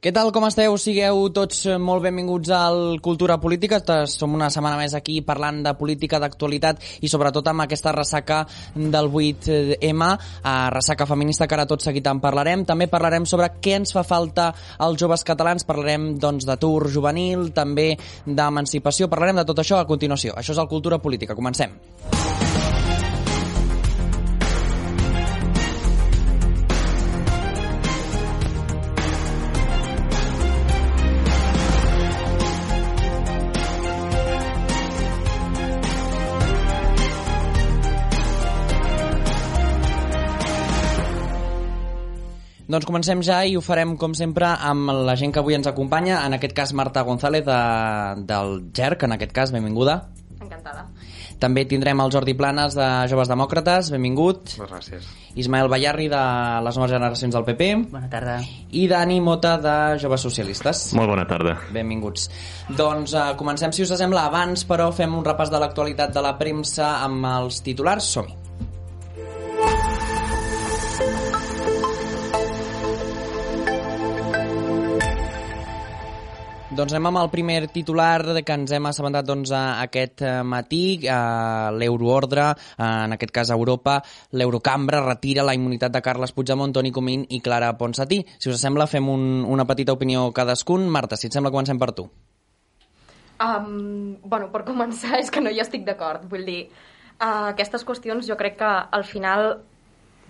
[0.00, 0.72] Què tal, com esteu?
[0.80, 3.82] Sigueu tots molt benvinguts al Cultura Política.
[4.08, 8.38] Som una setmana més aquí parlant de política, d'actualitat i sobretot amb aquesta ressaca
[8.72, 10.08] del 8M,
[10.40, 12.64] a ressaca feminista que ara tot seguit en parlarem.
[12.64, 17.90] També parlarem sobre què ens fa falta als joves catalans, parlarem doncs d'atur juvenil, també
[18.24, 20.32] d'emancipació, parlarem de tot això a continuació.
[20.32, 21.36] Això és el Cultura Política.
[21.36, 21.76] Comencem.
[42.70, 46.20] Doncs comencem ja i ho farem, com sempre, amb la gent que avui ens acompanya.
[46.22, 47.60] En aquest cas, Marta González, de,
[48.28, 49.96] del GERC, en aquest cas, benvinguda.
[50.38, 50.84] Encantada.
[51.42, 54.54] També tindrem el Jordi Planes, de Joves Demòcrates, benvingut.
[54.60, 55.08] Moltes gràcies.
[55.40, 56.22] Ismael Ballarri, de
[56.66, 57.70] les noves generacions del PP.
[57.90, 58.36] Bona tarda.
[58.70, 60.84] I Dani Mota, de Joves Socialistes.
[60.98, 61.56] Molt bona tarda.
[61.74, 62.28] Benvinguts.
[62.70, 66.36] Doncs uh, comencem, si us sembla, abans, però fem un repàs de l'actualitat de la
[66.38, 68.14] premsa amb els titulars.
[68.14, 68.38] Som-hi.
[76.70, 81.00] Doncs anem amb el primer titular que ens hem assabentat doncs, aquest matí.
[81.02, 83.96] Eh, L'Euroordre, eh, en aquest cas Europa,
[84.30, 88.20] l'Eurocambra retira la immunitat de Carles Puigdemont, Toni Comín i Clara Ponsatí.
[88.38, 90.86] Si us sembla, fem un, una petita opinió cadascun.
[90.88, 92.06] Marta, si et sembla, comencem per tu.
[93.42, 96.22] Um, bueno, per començar, és que no hi estic d'acord.
[96.30, 96.60] Vull dir,
[97.18, 99.56] uh, aquestes qüestions jo crec que al final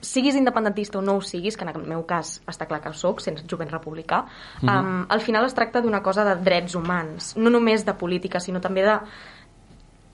[0.01, 2.97] siguis independentista o no ho siguis, que en el meu cas està clar que ho
[2.97, 4.81] soc, sense jovent republicà, mm -hmm.
[4.81, 8.61] um, al final es tracta d'una cosa de drets humans, no només de política, sinó
[8.61, 8.99] també de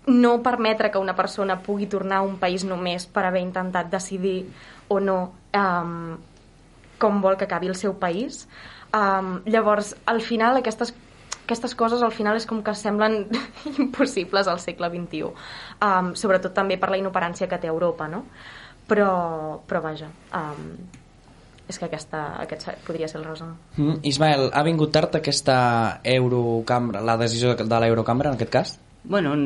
[0.06, 4.48] no permetre que una persona pugui tornar a un país només per haver intentat decidir
[4.88, 6.16] o no um,
[6.98, 8.48] com vol que acabi el seu país.
[8.94, 10.94] Um, llavors, al final, aquestes
[11.46, 13.28] aquestes coses al final és com que semblen
[13.78, 15.30] impossibles al segle XXI,
[15.78, 18.24] um, sobretot també per la inoperància que té Europa, no?
[18.88, 19.10] Però,
[19.66, 20.70] però vaja um,
[21.66, 27.02] és que aquesta, aquest podria ser el resum mm, Ismael, ha vingut tard aquesta Eurocambra,
[27.02, 28.76] la decisió de l'Eurocambra en aquest cas?
[29.06, 29.36] Bueno,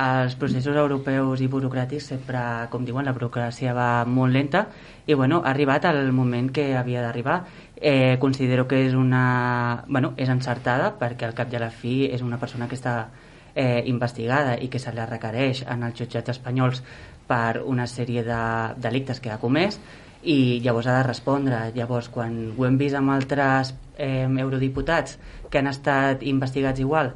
[0.00, 2.40] els processos europeus i burocràtics sempre,
[2.72, 4.62] com diuen, la burocràcia va molt lenta
[5.04, 7.42] i bueno, ha arribat al moment que havia d'arribar
[7.76, 12.06] eh, considero que és una bueno, és encertada perquè al cap i a la fi
[12.08, 13.10] és una persona que està
[13.54, 16.80] eh, investigada i que se la requereix en els jutjats espanyols
[17.28, 18.40] per una sèrie de
[18.82, 19.78] delictes que ha comès
[20.22, 21.60] i llavors ha de respondre.
[21.74, 25.18] Llavors, quan ho hem vist amb altres eh, eurodiputats
[25.50, 27.12] que han estat investigats igual,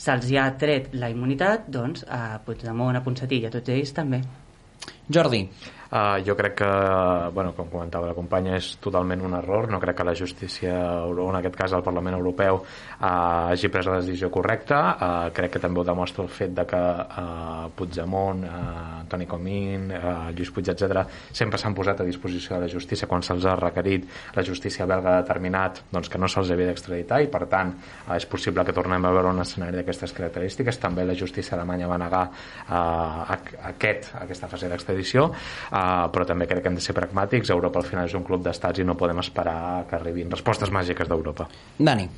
[0.00, 4.22] se'ls ha tret la immunitat, doncs a Puigdemont, a Ponsatí i a tots ells també.
[5.08, 5.44] Jordi.
[5.90, 6.70] Uh, jo crec que,
[7.34, 9.66] bueno, com comentava la companya, és totalment un error.
[9.70, 10.74] No crec que la justícia,
[11.10, 14.80] en aquest cas el Parlament Europeu, uh, hagi pres la decisió correcta.
[14.94, 19.90] Uh, crec que també ho demostra el fet de que uh, Puigdemont, uh, Toni Comín,
[19.90, 21.00] uh, Lluís Puig, etc
[21.32, 24.06] sempre s'han posat a disposició de la justícia quan se'ls ha requerit.
[24.36, 27.74] La justícia belga ha determinat doncs, que no se'ls havia d'extraditar i, per tant,
[28.06, 30.78] uh, és possible que tornem a veure un escenari d'aquestes característiques.
[30.78, 33.36] També la justícia alemanya va negar uh,
[33.72, 35.28] aquest, aquesta fase d'extradició.
[35.30, 37.50] Uh, uh, però també crec que hem de ser pragmàtics.
[37.50, 41.08] Europa al final és un club d'estats i no podem esperar que arribin respostes màgiques
[41.08, 41.48] d'Europa.
[41.78, 42.08] Dani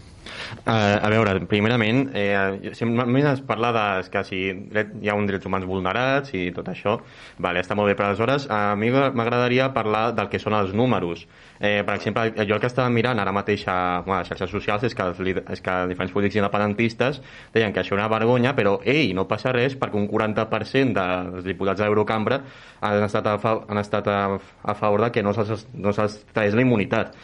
[0.63, 5.49] Uh, a veure, primerament, eh, només es parla de que si hi ha un drets
[5.49, 6.99] humans vulnerats i tot això,
[7.43, 11.25] vale, està molt bé, però aleshores a mi m'agradaria parlar del que són els números.
[11.59, 13.77] Eh, per exemple, jo el que estava mirant ara mateix a,
[14.07, 17.21] bueno, a xarxes socials és que, els, és que diferents polítics independentistes
[17.55, 21.47] deien que això era una vergonya, però ei, no passa res perquè un 40% dels
[21.47, 22.43] diputats de l'Eurocambra
[22.81, 26.55] han estat a, han estat a, a favor de que no se'ls no se tragués
[26.59, 27.17] la immunitat.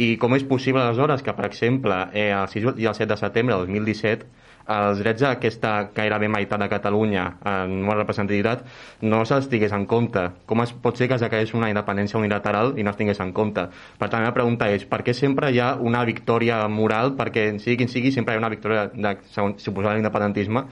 [0.00, 3.18] I com és possible aleshores que, per exemple, eh, el 6 i el 7 de
[3.20, 8.62] setembre del 2017 els drets d'aquesta gairebé meitat de Catalunya en una representativitat
[9.02, 10.26] no se'ls tingués en compte.
[10.46, 13.32] Com es pot ser que es declarés una independència unilateral i no es tingués en
[13.32, 13.66] compte?
[13.98, 17.80] Per tant, la pregunta és, per què sempre hi ha una victòria moral, perquè sigui
[17.82, 20.66] quin sigui, sempre hi ha una victòria de, segons, suposar l'independentisme,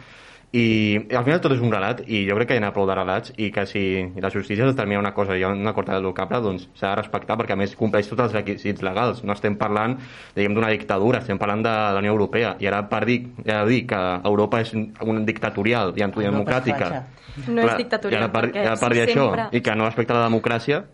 [0.52, 2.94] i al final tot és un relat i jo crec que hi ha prou de
[2.96, 3.82] relats i que si
[4.16, 7.36] la justícia determina una cosa i hi ha una del cable doncs s'ha de respectar
[7.36, 9.22] perquè a més compleix tots els requisits legals.
[9.24, 9.98] No estem parlant
[10.34, 12.56] diguem d'una dictadura estem parlant de la Unió Europea.
[12.60, 16.92] I ara per dir, ja dir que Europa és una dictatorial i antidemocràtica.
[17.46, 19.50] no és dictatorial ara per, perquè ja per dir si això sempre...
[19.52, 20.84] i que no respecta la democràcia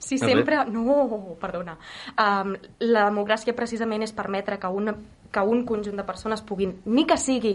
[0.00, 0.64] si sempre...
[0.72, 1.76] No, perdona.
[2.16, 4.96] Um, la democràcia precisament és permetre que una
[5.30, 7.52] que un conjunt de persones puguin, ni que sigui,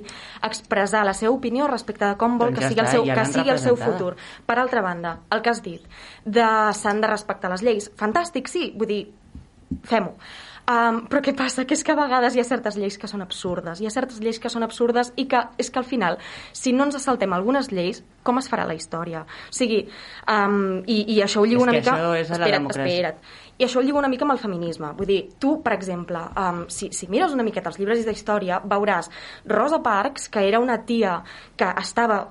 [0.48, 3.06] expressar la seva opinió respecte de com vol doncs ja que sigui, està, el seu,
[3.10, 4.14] ja que sigui el seu futur.
[4.48, 5.84] Per altra banda, el que has dit,
[6.24, 6.48] de
[6.80, 9.02] s'han de respectar les lleis, fantàstic, sí, vull dir,
[9.92, 10.16] fem-ho.
[10.66, 11.62] Um, però què passa?
[11.70, 14.18] Que és que a vegades hi ha certes lleis que són absurdes, hi ha certes
[14.24, 16.18] lleis que són absurdes i que és que al final,
[16.58, 19.22] si no ens saltem algunes lleis, com es farà la història?
[19.30, 19.84] O sigui,
[20.32, 21.94] um, i, i això ho lligo És una que mica...
[22.00, 22.96] això és la democràcia.
[22.96, 23.36] espera't.
[23.56, 24.90] I això ho lligo una mica amb el feminisme.
[24.98, 29.12] Vull dir, tu, per exemple, um, si, si mires una miqueta els llibres d'història, veuràs
[29.46, 31.20] Rosa Parks, que era una tia
[31.56, 32.24] que estava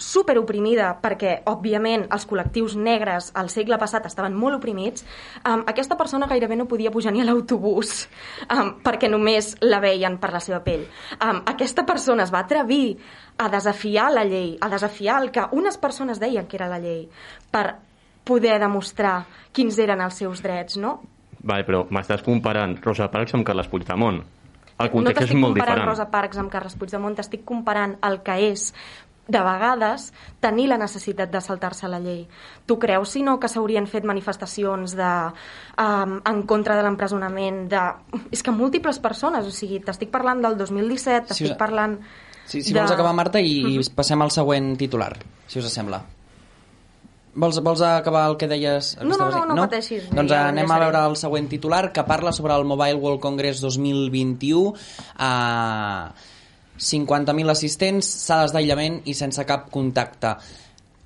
[0.00, 5.04] super oprimida perquè, òbviament, els col·lectius negres al segle passat estaven molt oprimits,
[5.44, 8.08] um, aquesta persona gairebé no podia pujar ni a l'autobús
[8.48, 10.86] um, perquè només la veien per la seva pell.
[11.20, 12.96] Um, aquesta persona es va atrevir
[13.38, 17.06] a desafiar la llei, a desafiar el que unes persones deien que era la llei,
[17.52, 17.76] per
[18.24, 20.98] poder demostrar quins eren els seus drets, no?
[21.40, 24.20] Vale, però m'estàs comparant Rosa Parks amb Carles Puigdemont.
[24.80, 25.88] El no context és t'estic molt comparant diferent.
[25.90, 28.70] Rosa Parks amb Carles Puigdemont, t'estic comparant el que és
[29.30, 30.08] de vegades
[30.42, 32.26] tenir la necessitat de saltar-se la llei.
[32.66, 35.10] Tu creus, si no, que s'haurien fet manifestacions de,
[35.80, 37.82] um, en contra de l'empresonament de...
[38.30, 41.98] És que múltiples persones, o sigui, t'estic parlant del 2017, Si t'estic us- parlant...
[42.50, 45.12] Si, si de- vols acabar, Marta, i, i passem al següent titular,
[45.46, 46.00] si us sembla.
[47.30, 48.96] Vols, vols acabar el que deies?
[48.98, 49.52] el que No, no, no, dient?
[49.54, 52.64] no pateixis, Doncs ja ho anem a veure el següent titular, que parla sobre el
[52.66, 54.72] Mobile World Congress 2021.
[55.14, 56.10] Uh,
[56.80, 60.34] 50.000 assistents, sales d'aïllament i sense cap contacte.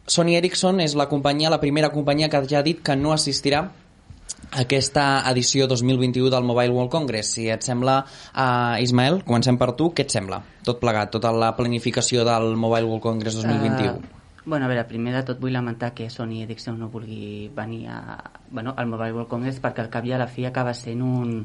[0.07, 3.65] Sony Ericsson és la companyia, la primera companyia que ja ha dit que no assistirà
[3.65, 7.35] a aquesta edició 2021 del Mobile World Congress.
[7.35, 10.43] Si et sembla, uh, Ismael, comencem per tu, què et sembla?
[10.65, 13.97] Tot plegat, tota la planificació del Mobile World Congress 2021.
[13.97, 17.89] Uh, bueno, a veure, primer de tot vull lamentar que Sony Ericsson no vulgui venir
[17.89, 18.19] a,
[18.51, 21.41] bueno, al Mobile World Congress perquè al cap i a la fi acaba sent un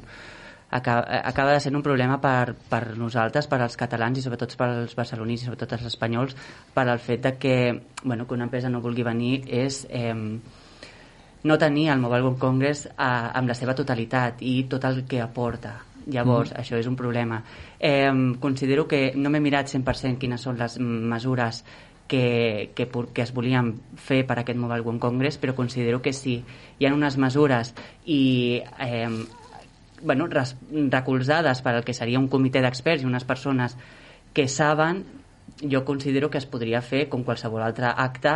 [0.70, 4.70] acaba, acaba de ser un problema per, per nosaltres, per als catalans i sobretot per
[4.70, 6.36] als barcelonins i sobretot els espanyols
[6.74, 7.58] per al fet de que,
[8.04, 10.14] bueno, que una empresa no vulgui venir és eh,
[11.44, 15.22] no tenir el Mobile World Congress eh, amb la seva totalitat i tot el que
[15.22, 15.78] aporta.
[16.10, 16.62] Llavors, mm.
[16.62, 17.44] això és un problema.
[17.80, 18.10] Eh,
[18.40, 21.64] considero que no m'he mirat 100% quines són les mesures
[22.10, 26.40] que, que, que es volien fer per aquest Mobile World Congress, però considero que sí,
[26.80, 27.76] hi ha unes mesures
[28.10, 29.08] i eh,
[30.01, 33.75] bueno, res, recolzades per al que seria un comitè d'experts i unes persones
[34.34, 35.03] que saben,
[35.60, 38.36] jo considero que es podria fer com qualsevol altre acte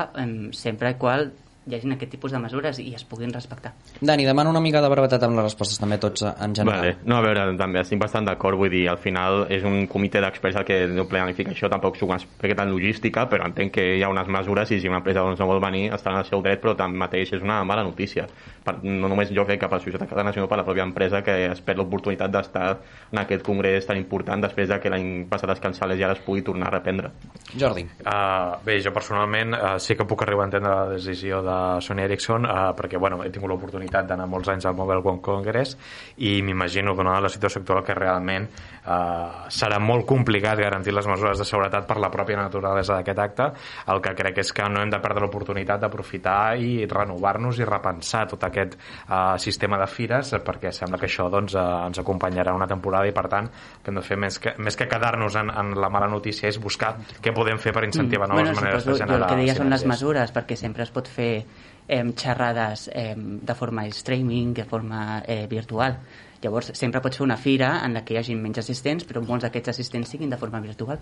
[0.58, 1.32] sempre i qual
[1.66, 3.74] hi hagin aquest tipus de mesures i es puguin respectar.
[4.02, 6.82] Dani, demana una mica de brevetat amb les respostes també tots en general.
[6.82, 6.96] Vale.
[7.08, 10.60] No, a veure, també estic bastant d'acord, vull dir, al final és un comitè d'experts
[10.60, 14.04] el que no planifica això, tampoc soc un expert en logística, però entenc que hi
[14.04, 16.44] ha unes mesures i si una empresa doncs, no vol venir està en el seu
[16.44, 18.28] dret, però tanmateix és una mala notícia.
[18.64, 21.24] Per, no només jo crec que per la societat catalana, sinó per la pròpia empresa
[21.24, 22.68] que es perd l'oportunitat d'estar
[23.12, 26.24] en aquest congrés tan important després de que l'any passat es cancel·lés i ara es
[26.24, 27.12] pugui tornar a reprendre.
[27.60, 27.86] Jordi.
[28.04, 31.53] Uh, bé, jo personalment uh, sí que puc arribar a entendre la decisió de
[31.84, 35.78] Sony Ericsson uh, perquè bueno, he tingut l'oportunitat d'anar molts anys al Mobile World Congress
[36.18, 41.08] i m'imagino que donada la situació actual que realment uh, serà molt complicat garantir les
[41.08, 43.50] mesures de seguretat per la pròpia naturalesa d'aquest acte.
[43.94, 48.26] El que crec és que no hem de perdre l'oportunitat d'aprofitar i renovar-nos i repensar
[48.32, 52.54] tot aquest uh, sistema de fires eh, perquè sembla que això doncs, uh, ens acompanyarà
[52.56, 55.52] una temporada i per tant que hem de fer més que, més que quedar-nos en,
[55.52, 58.92] en la mala notícia és buscar què podem fer per incentivar noves bueno, maneres de
[58.92, 61.43] jo generar el que deia són les mesures, perquè sempre es pot fer
[61.88, 66.00] eh, xerrades eh, de forma streaming, de forma eh, virtual.
[66.44, 69.48] Llavors, sempre pots fer una fira en la que hi hagi menys assistents, però molts
[69.48, 71.00] d'aquests assistents siguin de forma virtual.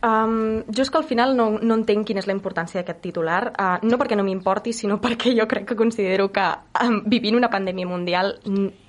[0.00, 3.40] Um, jo és que al final no, no entenc quina és la importància d'aquest titular,
[3.52, 6.46] uh, no perquè no m'importi, sinó perquè jo crec que considero que
[6.86, 8.38] um, vivint una pandèmia mundial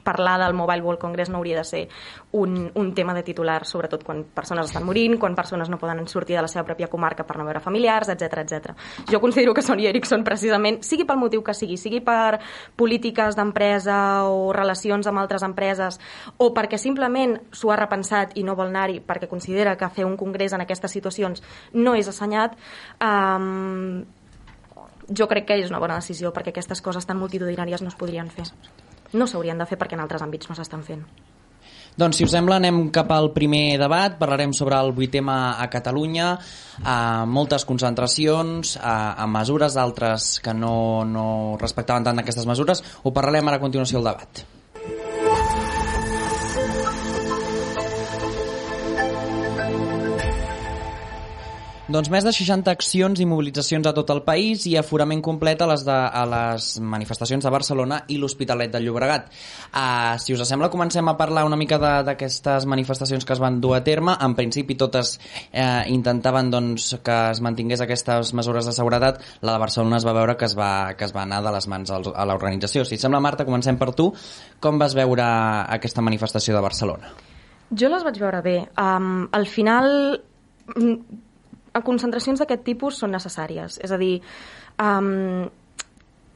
[0.03, 1.89] parlar del Mobile World Congress no hauria de ser
[2.31, 6.35] un, un tema de titular, sobretot quan persones estan morint, quan persones no poden sortir
[6.35, 8.75] de la seva pròpia comarca per no veure familiars, etc etc.
[9.11, 12.39] Jo considero que Sony Ericsson precisament, sigui pel motiu que sigui, sigui per
[12.75, 13.97] polítiques d'empresa
[14.29, 15.99] o relacions amb altres empreses,
[16.37, 20.17] o perquè simplement s'ho ha repensat i no vol anar-hi perquè considera que fer un
[20.17, 21.43] congrés en aquestes situacions
[21.73, 22.57] no és assenyat,
[23.01, 24.03] um,
[25.09, 28.29] jo crec que és una bona decisió perquè aquestes coses tan multitudinàries no es podrien
[28.31, 28.47] fer.
[29.13, 31.03] No s'haurien de fer perquè en altres àmbits no s'estan fent.
[31.99, 34.15] Doncs, si us sembla, anem cap al primer debat.
[34.19, 36.29] Parlarem sobre el 8M a Catalunya,
[36.87, 36.95] a
[37.27, 41.27] moltes concentracions, a, a mesures, d'altres que no, no
[41.59, 42.83] respectaven tant aquestes mesures.
[43.03, 44.45] Ho parlarem ara a continuació del debat.
[51.91, 55.67] Doncs més de 60 accions i mobilitzacions a tot el país i aforament complet a
[55.67, 59.27] les, de, a les manifestacions de Barcelona i l'Hospitalet de Llobregat.
[59.73, 63.75] Uh, si us sembla, comencem a parlar una mica d'aquestes manifestacions que es van dur
[63.75, 64.15] a terme.
[64.23, 65.17] En principi totes
[65.51, 69.19] eh, intentaven doncs, que es mantingués aquestes mesures de seguretat.
[69.43, 71.67] La de Barcelona es va veure que es va, que es va anar de les
[71.67, 72.85] mans a l'organització.
[72.87, 74.13] Si et sembla, Marta, comencem per tu.
[74.63, 75.27] Com vas veure
[75.75, 77.11] aquesta manifestació de Barcelona?
[77.75, 78.59] Jo les vaig veure bé.
[78.79, 79.91] Um, al final,
[81.79, 83.79] concentracions d'aquest tipus són necessàries.
[83.83, 84.17] És a dir,
[84.83, 85.47] um,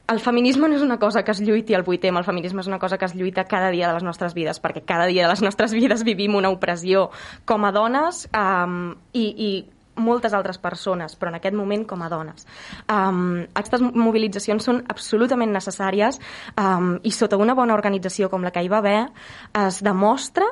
[0.08, 2.78] el feminisme no és una cosa que es lluiti al 8M, el feminisme és una
[2.78, 5.42] cosa que es lluita cada dia de les nostres vides, perquè cada dia de les
[5.42, 7.10] nostres vides vivim una opressió
[7.44, 9.50] com a dones um, i, i
[9.96, 12.46] moltes altres persones, però en aquest moment com a dones.
[12.92, 16.20] Um, aquestes mobilitzacions són absolutament necessàries
[16.54, 19.00] um, i sota una bona organització com la que hi va haver
[19.66, 20.46] es demostra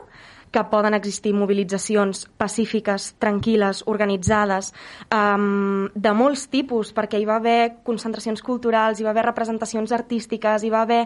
[0.54, 4.70] que poden existir mobilitzacions pacífiques, tranquil·les, organitzades,
[5.10, 10.62] um, de molts tipus, perquè hi va haver concentracions culturals, hi va haver representacions artístiques,
[10.62, 11.00] hi va haver,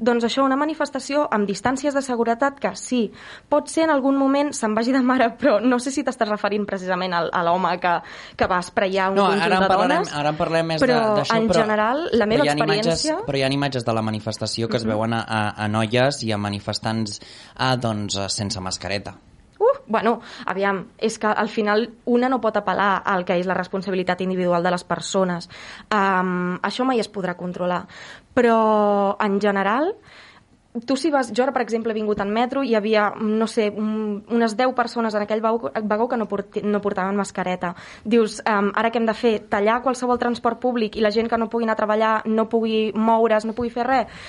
[0.00, 3.02] doncs això, una manifestació amb distàncies de seguretat que sí,
[3.52, 6.64] pot ser en algun moment se'n vagi de mare, però no sé si t'estàs referint
[6.64, 7.94] precisament al, a l'home que,
[8.40, 10.16] que va espraiar un no, conjunt ara de parlarem, dones.
[10.22, 13.12] Ara en parlem més però d'això, en però, general, la meva però experiència...
[13.12, 16.22] Imatges, però hi ha imatges de la manifestació que es veuen a, a, a noies
[16.24, 17.20] i a manifestants
[17.54, 18.93] a, doncs, sense mascareta
[19.54, 20.18] Uh, bueno,
[20.50, 24.66] aviam, és que al final una no pot apel·lar al que és la responsabilitat individual
[24.66, 25.48] de les persones.
[25.94, 27.84] Um, això mai es podrà controlar.
[28.34, 29.94] Però, en general,
[30.86, 31.30] tu si vas...
[31.30, 34.56] Jo ara, per exemple, he vingut en metro i hi havia, no sé, un, unes
[34.58, 37.76] 10 persones en aquell vagó, vagó que no, porti, no portaven mascareta.
[38.02, 39.36] Dius, um, ara què hem de fer?
[39.52, 42.90] Tallar qualsevol transport públic i la gent que no pugui anar a treballar no pugui
[42.90, 44.26] moure's, no pugui fer res?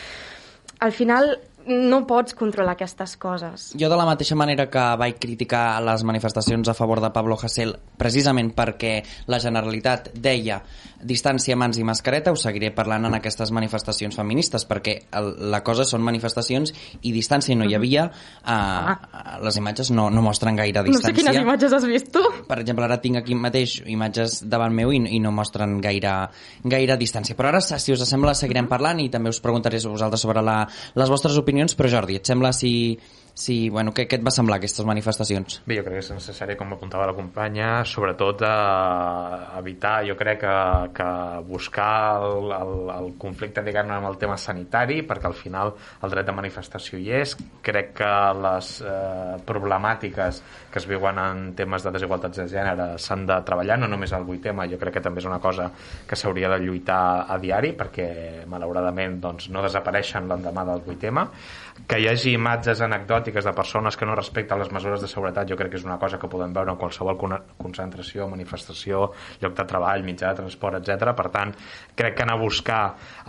[0.85, 1.33] Al final,
[1.65, 3.71] no pots controlar aquestes coses.
[3.79, 7.75] Jo de la mateixa manera que vaig criticar les manifestacions a favor de Pablo Hasél
[7.97, 8.99] precisament perquè
[9.31, 10.61] la Generalitat deia
[11.05, 15.85] distància, mans i mascareta, ho seguiré parlant en aquestes manifestacions feministes perquè el, la cosa
[15.85, 19.37] són manifestacions i distància no hi havia uh, ah.
[19.43, 21.11] les imatges no, no mostren gaire distància.
[21.11, 22.23] No sé quines imatges has vist tu.
[22.47, 26.15] Per exemple, ara tinc aquí mateix imatges davant meu i, i no mostren gaire,
[26.63, 27.37] gaire distància.
[27.37, 30.61] Però ara, si us sembla, seguirem parlant i també us preguntaré a vosaltres sobre la,
[30.95, 32.97] les vostres opinions opinions, però Jordi, et sembla si,
[33.35, 35.57] si, bueno, què, què et va semblar aquestes manifestacions?
[35.67, 40.39] Bé, jo crec que és necessari, com apuntava la companya, sobretot eh, evitar, jo crec
[40.45, 40.53] que,
[40.95, 41.07] que
[41.49, 46.29] buscar el, el, el conflicte, diguem amb el tema sanitari, perquè al final el dret
[46.29, 47.35] de manifestació hi és.
[47.65, 50.39] Crec que les eh, problemàtiques
[50.71, 54.23] que es viuen en temes de desigualtats de gènere s'han de treballar, no només al
[54.23, 55.67] 8M, jo crec que també és una cosa
[56.07, 58.07] que s'hauria de lluitar a diari, perquè
[58.47, 61.27] malauradament doncs, no desapareixen l'endemà del 8M.
[61.75, 65.57] Que hi hagi imatges anecdòtiques de persones que no respecten les mesures de seguretat, jo
[65.59, 67.17] crec que és una cosa que podem veure en qualsevol
[67.59, 69.09] concentració, manifestació,
[69.41, 71.11] lloc de treball, mitjà de transport, etc.
[71.17, 71.51] Per tant,
[71.99, 72.79] crec que anar a buscar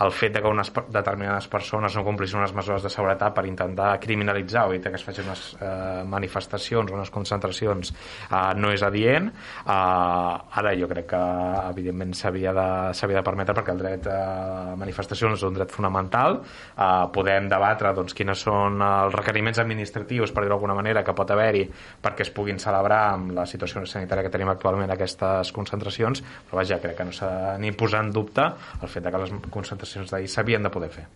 [0.05, 3.91] el fet de que unes determinades persones no complissin unes mesures de seguretat per intentar
[3.99, 9.27] criminalitzar o que es facin unes eh, manifestacions unes concentracions eh, no és adient.
[9.27, 11.21] Eh, ara jo crec que
[11.73, 16.41] evidentment s'havia de, de permetre perquè el dret a manifestacions és un dret fonamental.
[16.77, 21.31] Eh, podem debatre doncs, quines són els requeriments administratius, per dir-ho d'alguna manera, que pot
[21.33, 21.65] haver-hi
[22.03, 26.81] perquè es puguin celebrar amb la situació sanitària que tenim actualment aquestes concentracions, però vaja,
[26.83, 28.51] crec que no s'ha ni posar en dubte
[28.81, 31.07] el fet de que les concentracions d'ahir s'havien de poder fer.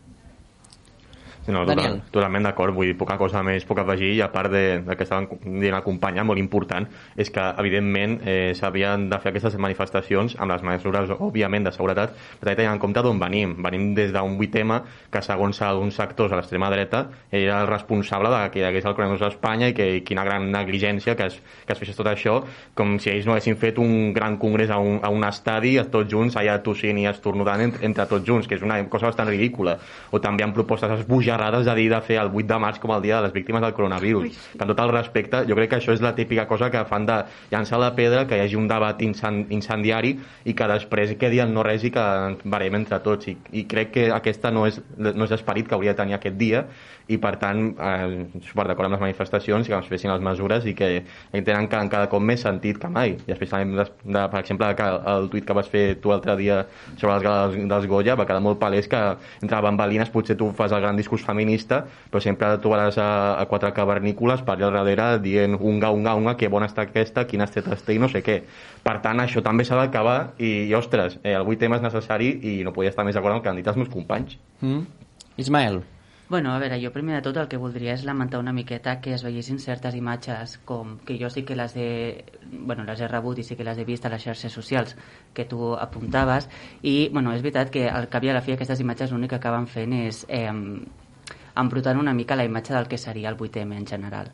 [1.47, 4.81] No, total, totalment d'acord, vull dir, poca cosa més puc afegir i a part de,
[4.85, 5.25] de que estaven
[5.57, 6.85] dient acompanyant, molt important,
[7.17, 12.13] és que evidentment eh, s'havien de fer aquestes manifestacions amb les mesures, òbviament, de seguretat,
[12.13, 13.55] però també tenint en compte d'on venim.
[13.65, 14.77] Venim des d'un 8M
[15.09, 18.95] que, segons alguns sectors a l'extrema dreta, era el responsable de que hi hagués el
[18.97, 22.11] coronavirus a Espanya i que i quina gran negligència que es, que es fes tot
[22.11, 22.37] això,
[22.77, 26.09] com si ells no haguessin fet un gran congrés a un, a un estadi tots
[26.11, 29.77] junts, allà tossint i estornudant entre, entre tots junts, que és una cosa bastant ridícula.
[30.11, 30.91] O també amb propostes
[31.31, 33.33] esbojar xerrades de dir de fer el 8 de març com el dia de les
[33.33, 34.23] víctimes del coronavirus.
[34.23, 34.31] Ui.
[34.31, 37.05] Que amb tot el respecte, jo crec que això és la típica cosa que fan
[37.05, 41.53] de llançar la pedra, que hi hagi un debat incendiari i que després quedi el
[41.53, 42.05] no res i que
[42.43, 43.27] varem entre tots.
[43.27, 46.37] I, i crec que aquesta no és, no és l'esperit que hauria de tenir aquest
[46.37, 46.65] dia
[47.07, 50.75] i per tant eh, super d'acord amb les manifestacions que es fessin les mesures i
[50.77, 50.91] que
[51.31, 54.89] tenen cada, cada cop més sentit que mai i especialment de, de, per exemple que
[55.15, 56.63] el tuit que vas fer tu l'altre dia
[56.97, 59.01] sobre les gales dels Goya va quedar molt palès que
[59.41, 63.71] entre bambalines potser tu fas el gran discurs feminista però sempre trobaràs a, a quatre
[63.75, 67.95] cavernícoles per allà darrere dient unga, unga, unga, que bona està aquesta, quines tetes té
[67.95, 68.41] i no sé què.
[68.85, 72.33] Per tant, això també s'ha d'acabar i, i, ostres, eh, el 8 tema és necessari
[72.41, 74.37] i no podia estar més d'acord amb el que han dit els meus companys.
[74.61, 74.85] Mm.
[75.41, 75.81] Ismael.
[76.31, 79.11] Bueno, a veure, jo primer de tot el que voldria és lamentar una miqueta que
[79.17, 81.89] es veiessin certes imatges com que jo sí que les he
[82.53, 84.95] bueno, les he rebut i sí que les he vist a les xarxes socials
[85.35, 86.47] que tu apuntaves
[86.87, 89.41] i bueno, és veritat que al cap i a la fi aquestes imatges l'únic que
[89.41, 90.47] acaben fent és eh,
[91.55, 94.31] embrutant una mica la imatge del que seria el 8M en general.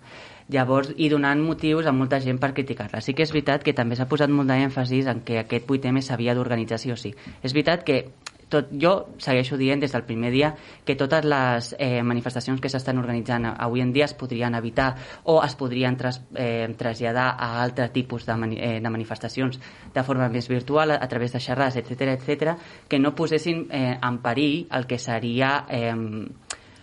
[0.54, 3.02] Llavors, i donant motius a molta gent per criticar-la.
[3.02, 6.36] Sí que és veritat que també s'ha posat molt d'èmfasis en que aquest 8M s'havia
[6.38, 7.16] d'organitzar sí o sí.
[7.42, 8.04] És veritat que
[8.50, 10.54] tot, jo segueixo dient des del primer dia
[10.86, 14.94] que totes les eh, manifestacions que s'estan organitzant avui en dia es podrien evitar
[15.26, 19.60] o es podrien tras, eh, traslladar a altre tipus de, mani, eh, de manifestacions
[19.94, 22.56] de forma més virtual, a, a través de xerrades, etc etc,
[22.88, 25.66] que no posessin eh, en perill el que seria...
[25.70, 25.96] Eh,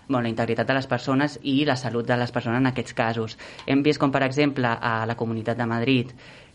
[0.06, 3.38] bueno, la integritat de les persones i la salut de les persones en aquests casos.
[3.66, 6.12] Hem vist com, per exemple, a la Comunitat de Madrid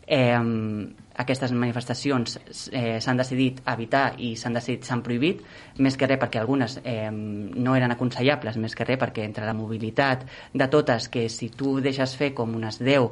[0.09, 2.37] eh, aquestes manifestacions
[2.71, 5.41] eh, s'han decidit evitar i s'han decidit s'han prohibit,
[5.83, 9.53] més que res perquè algunes eh, no eren aconsellables, més que res perquè entre la
[9.53, 13.09] mobilitat de totes, que si tu deixes fer com unes 10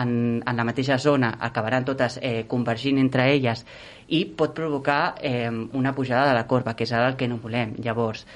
[0.00, 3.66] en, en la mateixa zona, acabaran totes eh, convergint entre elles
[4.08, 7.38] i pot provocar eh, una pujada de la corba, que és ara el que no
[7.44, 7.76] volem.
[7.78, 8.26] Llavors,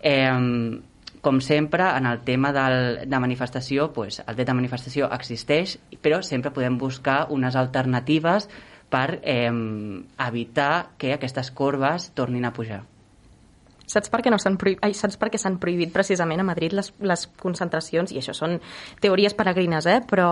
[0.00, 0.32] eh,
[1.20, 6.22] com sempre, en el tema del, de manifestació, pues, el dret de manifestació existeix, però
[6.22, 8.48] sempre podem buscar unes alternatives
[8.88, 9.50] per eh,
[10.28, 12.84] evitar que aquestes corbes tornin a pujar.
[13.88, 16.74] Saps per què no s'han prohibit, ai, saps per què s'han prohibit precisament a Madrid
[16.76, 18.12] les, les concentracions?
[18.12, 18.58] I això són
[19.00, 20.02] teories peregrines, eh?
[20.04, 20.28] Però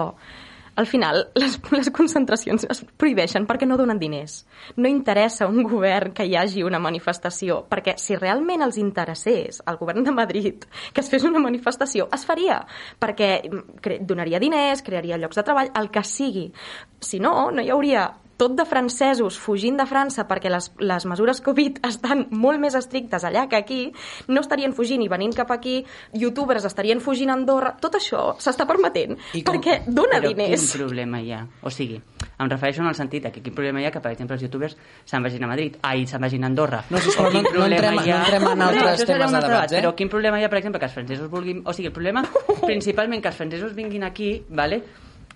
[0.76, 4.42] al final les, les concentracions es prohibeixen perquè no donen diners.
[4.76, 9.62] No interessa a un govern que hi hagi una manifestació, perquè si realment els interessés
[9.66, 12.60] al govern de Madrid que es fes una manifestació, es faria,
[13.00, 13.30] perquè
[14.00, 16.46] donaria diners, crearia llocs de treball, el que sigui.
[17.00, 21.40] Si no, no hi hauria tot de francesos fugint de França perquè les, les mesures
[21.44, 23.80] Covid estan molt més estrictes allà que aquí,
[24.28, 25.78] no estarien fugint i venint cap aquí,
[26.14, 29.56] youtubers estarien fugint a Andorra, tot això s'està permetent I com...
[29.56, 30.66] perquè dona Però diners.
[30.70, 31.42] quin problema hi ha?
[31.62, 32.00] O sigui,
[32.36, 34.76] em refereixo en el sentit que quin problema hi ha que, per exemple, els youtubers
[35.08, 36.82] se'n vagin a Madrid, ai, se'n vagin a Andorra.
[36.92, 38.04] No, sisplau, no, no, entrem, ha...
[38.04, 39.80] no entrem en altres temes de debat, eh?
[39.80, 41.64] Però quin problema hi ha, per exemple, que els francesos vulguin...
[41.64, 42.22] O sigui, el problema,
[42.70, 44.82] principalment, que els francesos vinguin aquí, vale?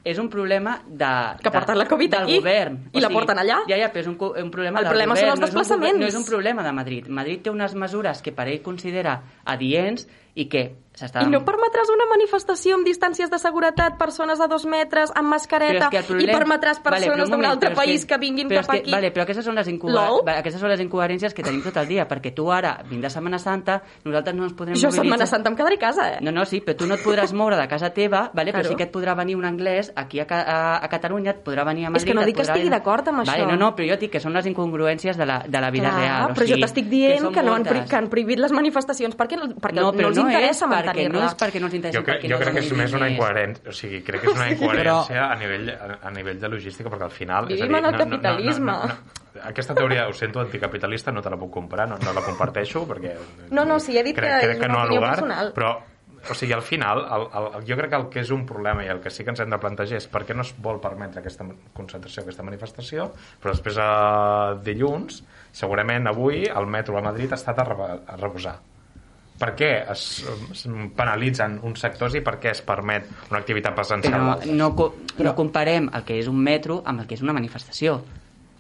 [0.05, 1.11] És un problema de,
[1.43, 2.79] que porten la Covid del aquí govern.
[2.93, 3.61] i o la sigui, porten allà.
[3.69, 5.27] Ja, ja, però és un, un problema el del problema govern.
[5.27, 5.99] són els desplaçaments.
[5.99, 7.11] No és, un, no és un problema de Madrid.
[7.21, 10.07] Madrid té unes mesures que per ell considera adients
[10.41, 10.63] i que
[10.97, 11.23] s'està...
[11.25, 15.89] I no permetràs una manifestació amb distàncies de seguretat, persones a dos metres, amb mascareta,
[15.89, 16.33] és que problema...
[16.33, 18.95] i permetràs persones vale, d'un altre país que, que vinguin cap que, aquí?
[18.95, 20.07] Vale, però aquestes són, les incoher...
[20.37, 23.81] aquestes són les incoherències que tenim tot el dia, perquè tu ara, de Setmana Santa,
[24.05, 25.05] nosaltres no ens podrem jo mobilitzar...
[25.05, 26.19] Setmana Santa em quedaré a casa, eh?
[26.25, 28.55] No, no, sí, però tu no et podràs moure de casa teva, vale?
[28.55, 28.75] però claro.
[28.75, 31.89] sí que et podrà venir un anglès aquí a, a, a Catalunya, et podrà venir
[31.89, 32.05] a Madrid...
[32.05, 33.49] És que no dic que estigui d'acord amb vale, això.
[33.49, 36.01] No, no, però jo dic que són les incongruències de la, de la vida Clar,
[36.01, 36.31] real.
[36.31, 39.17] O però sigui, jo t'estic dient que, que, no han, que han prohibit les manifestacions
[39.19, 41.15] perquè, perquè no, no, els no interessa mantenir-la.
[41.19, 43.69] No és perquè no els interessa, jo crec, jo crec que és més una incoherència,
[43.69, 47.09] o sigui, crec que és una incoherència a, nivell, a, a nivell de logística, perquè
[47.09, 47.51] al final...
[47.51, 48.73] Vivim en el capitalisme.
[48.73, 52.01] No, no, no, no, aquesta teoria, ho sento, anticapitalista, no te la puc comprar, no,
[52.03, 53.15] no la comparteixo, perquè...
[53.51, 55.55] No, no, sí, he dit crec, que crec és que una no opinió lugar, personal.
[55.57, 55.73] Però
[56.29, 58.85] o sigui, al final, el, el, el, jo crec que el que és un problema
[58.85, 60.81] i el que sí que ens hem de plantejar és per què no es vol
[60.83, 63.09] permetre aquesta concentració, aquesta manifestació,
[63.41, 63.91] però després a
[64.67, 65.23] dilluns,
[65.63, 68.59] segurament avui, el metro a Madrid ha estat a, re, a reposar.
[69.41, 70.05] Per què es,
[70.53, 70.65] es
[70.97, 74.17] penalitzen uns sectors i per què es permet una activitat presencial?
[74.43, 74.91] Però no, co
[75.25, 77.99] no comparem el que és un metro amb el que és una manifestació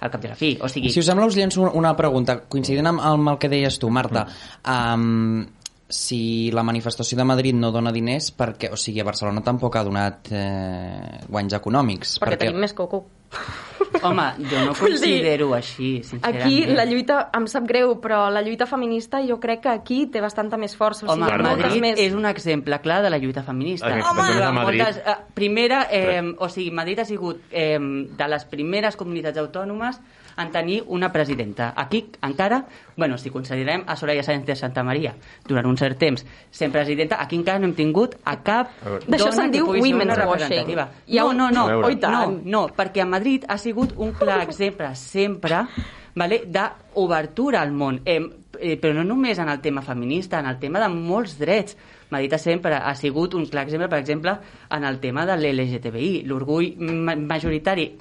[0.00, 0.54] al cap de la fi.
[0.64, 0.90] O sigui...
[0.92, 2.38] Si us sembla, us llenço una pregunta.
[2.48, 4.24] Coincidint amb, amb el que deies tu, Marta,
[4.64, 5.44] um,
[5.90, 9.84] si la manifestació de Madrid no dona diners, perquè, o sigui, a Barcelona tampoc ha
[9.84, 12.16] donat eh, guanys econòmics.
[12.22, 13.04] Perquè, perquè tenim més coco.
[14.02, 16.42] Home, jo no considero dir, així, sincerament.
[16.44, 20.22] Aquí la lluita, em sap greu, però la lluita feminista jo crec que aquí té
[20.22, 21.06] bastanta més força.
[21.06, 22.00] O Home, sigui, Madrid més...
[22.02, 23.90] és un exemple clar de la lluita feminista.
[23.90, 24.52] Home, Home!
[24.60, 24.84] Madrid...
[24.84, 30.00] Moltes, eh, primera, eh, o sigui, Madrid ha sigut eh, de les primeres comunitats autònomes
[30.36, 31.72] en tenir una presidenta.
[31.76, 32.64] Aquí encara,
[32.96, 35.14] bueno, si considerem a Soraya Sáenz de Santa Maria
[35.46, 39.36] durant un cert temps sent presidenta, aquí encara no hem tingut a cap D'això dona
[39.36, 40.74] se'n que diu pugui ser women's una washing.
[41.20, 42.12] No, no, A no, tant.
[42.12, 45.64] no, no, perquè a Madrid ha sigut un clar exemple sempre
[46.14, 48.00] vale, d'obertura al món.
[48.04, 48.20] Eh,
[48.58, 51.76] eh, però no només en el tema feminista, en el tema de molts drets.
[52.10, 54.34] Madrid sempre ha sigut un clar exemple, per exemple,
[54.70, 56.24] en el tema de l'LGTBI.
[56.26, 57.96] L'orgull ma- majoritari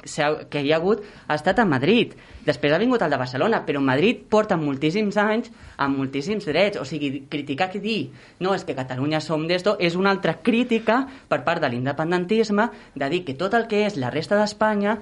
[0.50, 2.16] que hi ha hagut ha estat a Madrid.
[2.46, 6.80] Després ha vingut el de Barcelona, però Madrid porta moltíssims anys amb moltíssims drets.
[6.82, 11.04] O sigui, criticar que dir no, és que Catalunya som d'esto és una altra crítica
[11.30, 14.98] per part de l'independentisme de dir que tot el que és la resta d'Espanya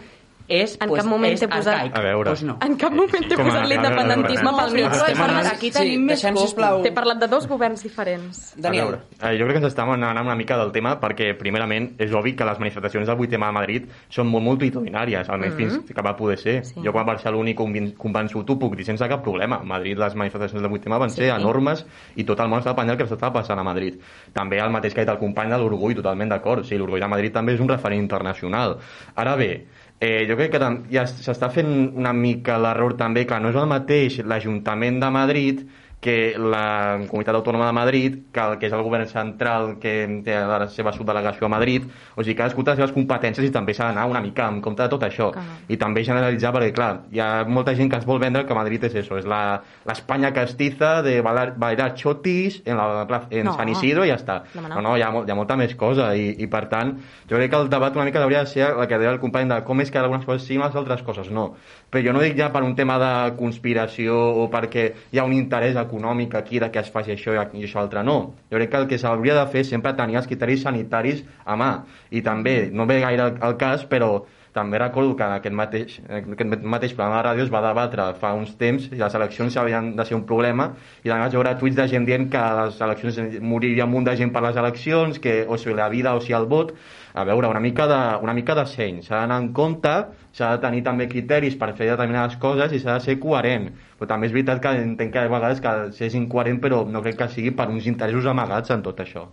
[0.47, 1.97] és, En pues, cap moment és t'he posat- arcaic.
[1.97, 2.29] A veure.
[2.31, 2.57] Pues no.
[2.61, 4.85] En cap moment t'he posat l'independentisme pel mig.
[4.85, 8.53] En- aquí tenim sí, més sisplau, T'he parlat de dos governs diferents.
[8.57, 8.83] Daniel.
[8.83, 11.93] A veure, eh, jo crec que ens estem anant una mica del tema perquè, primerament,
[11.99, 15.71] és obvi que les manifestacions del 8M a Madrid són molt multitudinàries, almenys mm -hmm.
[15.83, 16.65] fins que va poder ser.
[16.65, 16.81] Sí.
[16.83, 17.57] Jo quan vaig ser l'únic
[17.97, 19.57] convençut ho puc dir sense cap problema.
[19.57, 21.15] A Madrid les manifestacions del 8M van Sí.
[21.17, 21.21] sí.
[21.23, 23.99] ser enormes i tot el món estava pendent del que s'estava passant a Madrid.
[24.33, 26.59] També el mateix que ha dit el company de l'orgull, totalment d'acord.
[26.61, 28.77] O sigui, l'orgull de Madrid també és un referent internacional.
[29.15, 29.65] Ara bé,
[29.99, 30.59] Eh, jo crec que
[30.93, 35.63] ja s'està fent una mica l'error també, que no és el mateix l'Ajuntament de Madrid
[35.99, 40.35] que la Comunitat Autònoma de Madrid, que, el, que és el govern central que té
[40.37, 43.87] la seva subdelegació a Madrid, o sigui, cadascú té les seves competències i també s'ha
[43.89, 45.31] d'anar una mica en compte de tot això.
[45.33, 45.43] Clar.
[45.67, 48.83] I també generalitzar, perquè clar, hi ha molta gent que es vol vendre que Madrid
[48.85, 53.53] és això, és la- l'Espanya castiza de bailar, bailar chotis en, la, plaza- en No.
[53.57, 54.43] San Isidro i ja està.
[54.53, 54.95] No, no.
[54.97, 56.93] hi ha, mol- hi ha molta més cosa i, i per tant,
[57.29, 59.49] jo crec que el debat una mica hauria de ser el que deia el company
[59.49, 61.55] de com és que algunes coses sí i les altres coses no.
[61.89, 65.33] Però jo no dic ja per un tema de conspiració o perquè hi ha un
[65.33, 68.17] interès econòmic aquí de que es faci això i això altre, no.
[68.51, 71.71] Jo crec que el que s'hauria de fer sempre tenir els criteris sanitaris a mà.
[72.11, 76.65] I també, no ve gaire al, al cas, però també recordo que aquest mateix, aquest
[76.75, 80.05] mateix programa de ràdio es va debatre fa uns temps i les eleccions havien de
[80.09, 80.71] ser un problema
[81.05, 84.33] i jo veure tuits de gent dient que les eleccions moriria un munt de gent
[84.33, 86.73] per les eleccions, que o sigui la vida o sigui el vot.
[87.17, 89.01] A veure, una mica de, una mica de seny.
[89.05, 89.93] S'ha d'anar en compte,
[90.37, 93.71] s'ha de tenir també criteris per fer determinades coses i s'ha de ser coherent.
[93.97, 95.73] Però també és veritat que entenc que a vegades que
[96.11, 99.25] és incoherent, però no crec que sigui per uns interessos amagats en tot això.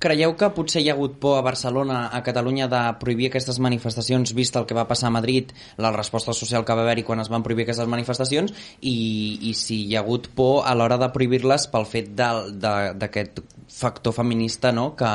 [0.00, 4.32] Creieu que potser hi ha hagut por a Barcelona, a Catalunya, de prohibir aquestes manifestacions,
[4.32, 7.28] vist el que va passar a Madrid, la resposta social que va haver-hi quan es
[7.28, 8.96] van prohibir aquestes manifestacions, i,
[9.50, 14.72] i si hi ha hagut por a l'hora de prohibir-les pel fet d'aquest factor feminista
[14.72, 14.94] no?
[14.96, 15.12] que,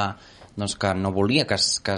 [0.54, 1.98] doncs, que no volia que que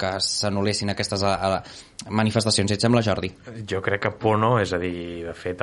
[0.00, 1.62] que s'anul·lessin aquestes a, a,
[2.08, 2.72] manifestacions.
[2.72, 3.28] Et sembla, Jordi?
[3.68, 5.60] Jo crec que por no, és a dir, de fet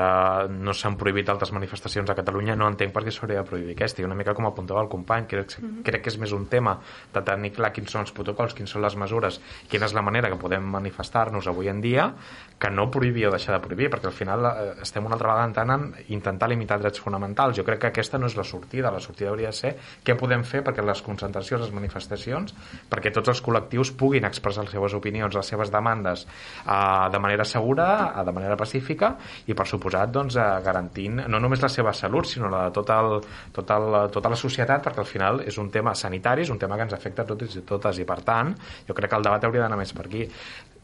[0.53, 4.03] no s'han prohibit altres manifestacions a Catalunya, no entenc per què s'hauria de prohibir aquesta,
[4.03, 5.83] i una mica com apuntava el company, crec, mm -hmm.
[5.83, 6.77] crec que és més un tema
[7.13, 10.29] de tenir clar quins són els protocols, quins són les mesures, quina és la manera
[10.29, 12.13] que podem manifestar-nos avui en dia,
[12.59, 15.47] que no prohibir o deixar de prohibir, perquè al final eh, estem una altra vegada
[15.47, 17.57] entrant en intentar limitar drets fonamentals.
[17.57, 20.43] Jo crec que aquesta no és la sortida, la sortida hauria de ser què podem
[20.43, 22.53] fer perquè les concentracions, les manifestacions,
[22.89, 27.45] perquè tots els col·lectius puguin expressar les seves opinions, les seves demandes eh, de manera
[27.45, 29.13] segura, eh, de manera pacífica
[29.45, 32.91] i per suposat doncs, eh, garantint no només la seva salut sinó la de tot
[32.93, 33.17] el,
[33.55, 36.77] tot el, tota la societat perquè al final és un tema sanitari és un tema
[36.77, 37.99] que ens afecta a totes i totes.
[37.99, 38.53] I per tant
[38.87, 40.25] jo crec que el debat hauria d'anar més per aquí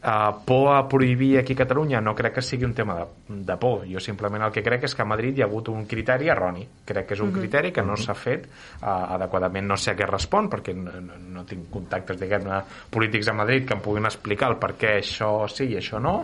[0.04, 3.06] Uh, por a prohibir aquí a Catalunya no crec que sigui un tema de,
[3.40, 3.86] de por.
[3.88, 6.66] Jo simplement el que crec és que a Madrid hi ha hagut un criteri erroni.
[6.84, 9.64] Crec que és un criteri que no s'ha fet uh, adequadament.
[9.64, 12.60] No sé a què respon perquè no, no, no tinc contactes diguem-ne
[12.92, 16.18] polítics a Madrid que em puguin explicar el per què això sí i això no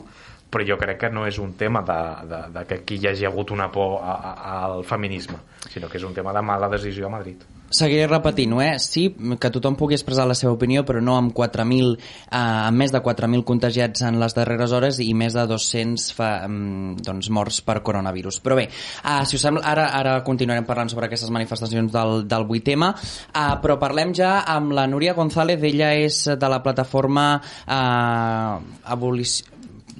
[0.50, 3.24] però jo crec que no és un tema de, de, de que aquí hi hagi
[3.28, 5.38] hagut una por a, a, al feminisme
[5.70, 8.80] sinó que és un tema de mala decisió a Madrid Seguiré repetint-ho, eh?
[8.82, 9.04] Sí,
[9.38, 12.98] que tothom pugui expressar la seva opinió, però no amb 4.000, eh, amb més de
[12.98, 17.78] 4.000 contagiats en les darreres hores i més de 200 fa, mm, doncs, morts per
[17.86, 18.40] coronavirus.
[18.42, 22.48] Però bé, eh, si us sembla, ara, ara continuarem parlant sobre aquestes manifestacions del, del
[22.48, 28.60] 8M, eh, però parlem ja amb la Núria González, ella és de la plataforma eh,
[28.84, 29.44] abolici...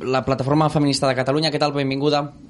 [0.01, 1.51] la plataforma feminista de Catalunya.
[1.53, 1.73] Què tal?
[1.73, 2.50] Benvinguda.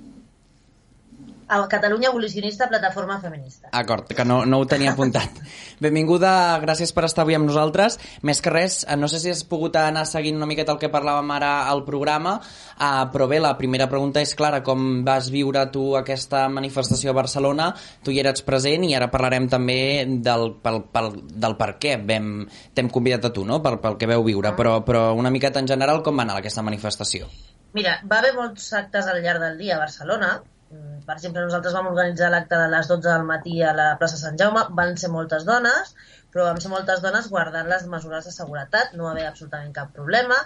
[1.50, 3.68] A Catalunya Abolicionista Plataforma Feminista.
[3.72, 5.40] Acord, que no, no ho tenia apuntat.
[5.82, 7.98] Benvinguda, gràcies per estar avui amb nosaltres.
[8.22, 10.92] Més que res, eh, no sé si has pogut anar seguint una miqueta el que
[10.92, 15.66] parlàvem ara al programa, uh, però bé, la primera pregunta és clara, com vas viure
[15.74, 17.72] tu aquesta manifestació a Barcelona?
[18.06, 22.92] Tu hi eres present i ara parlarem també del, pel, pel, del per què t'hem
[22.94, 26.04] convidat a tu, no?, pel, pel que veu viure, però, però una miqueta en general
[26.06, 27.26] com va anar aquesta manifestació?
[27.74, 30.30] Mira, va haver molts actes al llarg del dia a Barcelona.
[30.70, 34.18] Mm, Per exemple, nosaltres vam organitzar l'acte de les 12 del matí a la plaça
[34.20, 34.62] Sant Jaume.
[34.78, 35.94] Van ser moltes dones,
[36.30, 38.92] però vam ser moltes dones guardant les mesures de seguretat.
[38.94, 40.36] No va haver absolutament cap problema.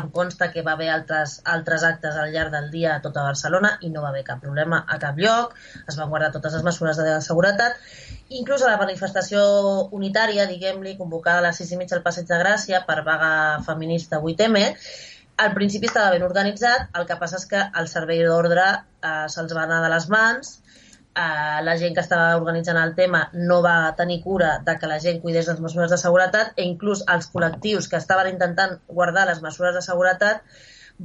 [0.00, 3.70] Em consta que va haver altres, altres actes al llarg del dia a tota Barcelona
[3.80, 5.56] i no va haver cap problema a cap lloc.
[5.86, 7.80] Es van guardar totes les mesures de seguretat.
[8.42, 9.40] Inclús a la manifestació
[9.96, 13.32] unitària, diguem-li, convocada a les 6 i mitja al Passeig de Gràcia per vaga
[13.66, 14.60] feminista 8M,
[15.40, 19.54] al principi estava ben organitzat, el que passa és que el servei d'ordre eh, se'ls
[19.56, 20.50] va anar de les mans,
[21.16, 24.98] eh, la gent que estava organitzant el tema no va tenir cura de que la
[25.04, 29.40] gent cuidés les mesures de seguretat i inclús els col·lectius que estaven intentant guardar les
[29.46, 30.44] mesures de seguretat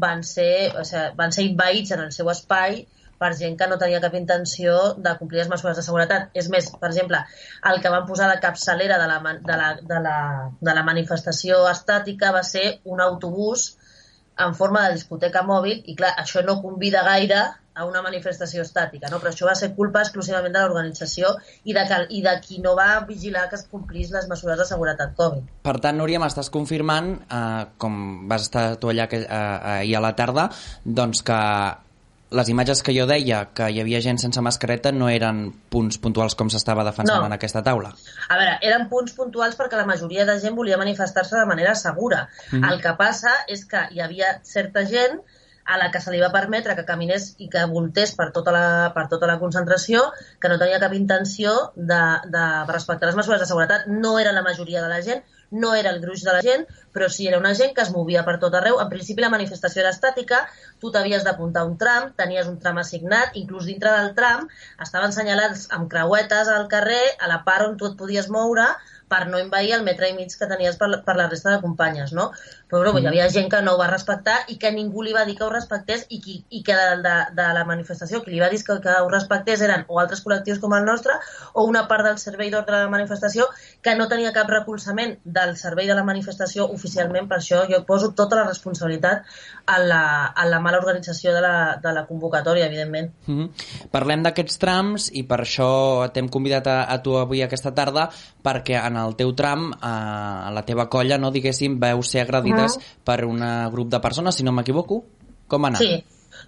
[0.06, 2.84] van ser, o sigui, van ser invaïts en el seu espai
[3.16, 6.28] per gent que no tenia cap intenció de complir les mesures de seguretat.
[6.36, 7.22] És més, per exemple,
[7.72, 10.18] el que van posar de capçalera de la, de la, de la,
[10.60, 13.70] de la manifestació estàtica va ser un autobús
[14.38, 17.44] en forma de discoteca mòbil i clar, això no convida gaire
[17.76, 19.20] a una manifestació estàtica, no?
[19.20, 21.34] però això va ser culpa exclusivament de l'organització
[21.68, 21.84] i, de
[22.16, 25.50] i de qui no va vigilar que es complís les mesures de seguretat Covid.
[25.68, 27.98] Per tant, Núria, m'estàs confirmant, eh, com
[28.32, 30.48] vas estar tu allà que, eh, ahir a la tarda,
[30.86, 31.42] doncs que
[32.32, 36.36] les imatges que jo deia que hi havia gent sense mascareta no eren punts puntuals
[36.36, 37.30] com s'estava defensant no.
[37.30, 37.94] en aquesta taula.
[38.30, 42.28] A veure, eren punts puntuals perquè la majoria de gent volia manifestar-se de manera segura.
[42.52, 42.72] Mm -hmm.
[42.72, 45.22] El que passa és que hi havia certa gent
[45.66, 48.92] a la que se li va permetre que caminés i que voltés per tota la,
[48.94, 53.48] per tota la concentració, que no tenia cap intenció de, de respectar les mesures de
[53.50, 53.88] seguretat.
[53.88, 57.10] No era la majoria de la gent, no era el gruix de la gent, però
[57.12, 58.80] sí era una gent que es movia per tot arreu.
[58.82, 60.42] En principi la manifestació era estàtica,
[60.82, 64.48] tu t'havies d'apuntar un tram, tenies un tram assignat, inclús dintre del tram
[64.82, 68.68] estaven senyalats amb creuetes al carrer, a la part on tu et podies moure,
[69.12, 72.14] per no envair el metre i mig que tenies per, per la resta de companyes,
[72.18, 72.32] no?
[72.80, 73.14] Però bueno, mm.
[73.14, 75.46] hi havia gent que no ho va respectar i que ningú li va dir que
[75.46, 78.62] ho respectés i, qui, i que de, de, de la manifestació qui li va dir
[78.66, 81.18] que, que ho respectés eren o altres col·lectius com el nostre
[81.54, 83.48] o una part del servei d'ordre de la manifestació
[83.86, 88.12] que no tenia cap recolzament del servei de la manifestació oficialment, per això jo poso
[88.18, 89.26] tota la responsabilitat
[89.76, 90.04] en la,
[90.36, 93.12] en la mala organització de la, de la convocatòria, evidentment.
[93.28, 93.90] Mm -hmm.
[93.92, 98.10] Parlem d'aquests trams i per això t'hem convidat a, a tu avui aquesta tarda
[98.44, 102.65] perquè en el teu tram, a, a la teva colla, no diguéssim, veu ser agredides
[102.72, 102.98] uh -huh.
[103.04, 103.40] per un
[103.72, 105.04] grup de persones, si no m'equivoco.
[105.48, 105.80] Com va anar?
[105.80, 106.04] Sí.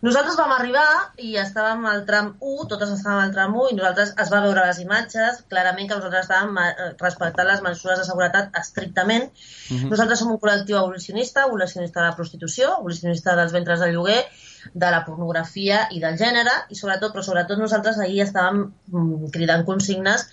[0.05, 0.87] Nosaltres vam arribar
[1.23, 4.65] i estàvem al tram 1, totes estàvem al tram 1 i nosaltres es va veure
[4.67, 9.31] les imatges, clarament que nosaltres estàvem eh, respectant les mesures de seguretat estrictament.
[9.31, 9.89] Uh -huh.
[9.93, 14.21] Nosaltres som un col·lectiu abolicionista, abolicionista de la prostitució, abolicionista dels ventres de lloguer,
[14.73, 19.65] de la pornografia i del gènere, i sobretot, però sobretot nosaltres ahir estàvem mm, cridant
[19.65, 20.29] consignes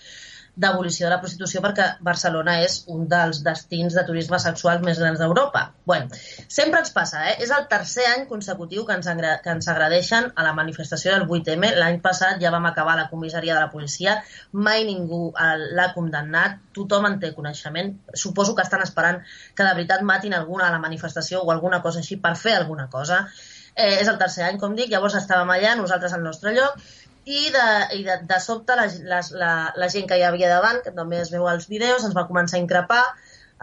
[0.57, 5.19] d'abolició de la prostitució perquè Barcelona és un dels destins de turisme sexual més grans
[5.19, 5.73] d'Europa.
[5.85, 6.09] bueno,
[6.49, 7.35] sempre ens passa, eh?
[7.45, 9.09] És el tercer any consecutiu que ens,
[9.43, 11.75] que ens agradeixen a la manifestació del 8M.
[11.77, 14.17] L'any passat ja vam acabar la comissaria de la policia,
[14.53, 17.93] mai ningú l'ha condemnat, tothom en té coneixement.
[18.15, 19.21] Suposo que estan esperant
[19.55, 22.89] que de veritat matin alguna a la manifestació o alguna cosa així per fer alguna
[22.89, 23.27] cosa.
[23.75, 26.79] Eh, és el tercer any, com dic, llavors estàvem allà, nosaltres al nostre lloc,
[27.25, 30.83] i de, i de, de sobte la, la, la, la gent que hi havia davant,
[30.85, 33.03] que també es veu als vídeos, ens va començar a increpar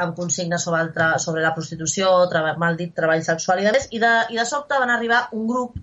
[0.02, 3.90] amb consignes sobre, tra sobre la prostitució, treball, mal dit treball sexual i de més,
[3.92, 5.78] i de, i de sobte van arribar un grup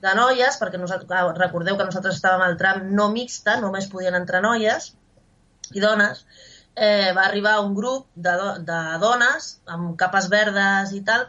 [0.00, 4.40] de noies, perquè nosaltres, recordeu que nosaltres estàvem al tram no mixta, només podien entrar
[4.44, 4.92] noies
[5.74, 6.22] i dones,
[6.78, 11.26] eh, va arribar un grup de, do de dones amb capes verdes i tal,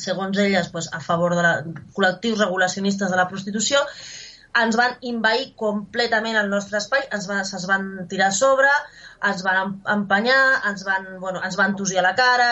[0.00, 1.52] segons elles pues, a favor de la,
[1.94, 3.84] col·lectius regulacionistes de la prostitució,
[4.60, 8.70] ens van invair completament el nostre espai, ens, va, es van tirar a sobre,
[9.30, 12.50] ens van empenyar, ens van, bueno, ens van tossir a la cara,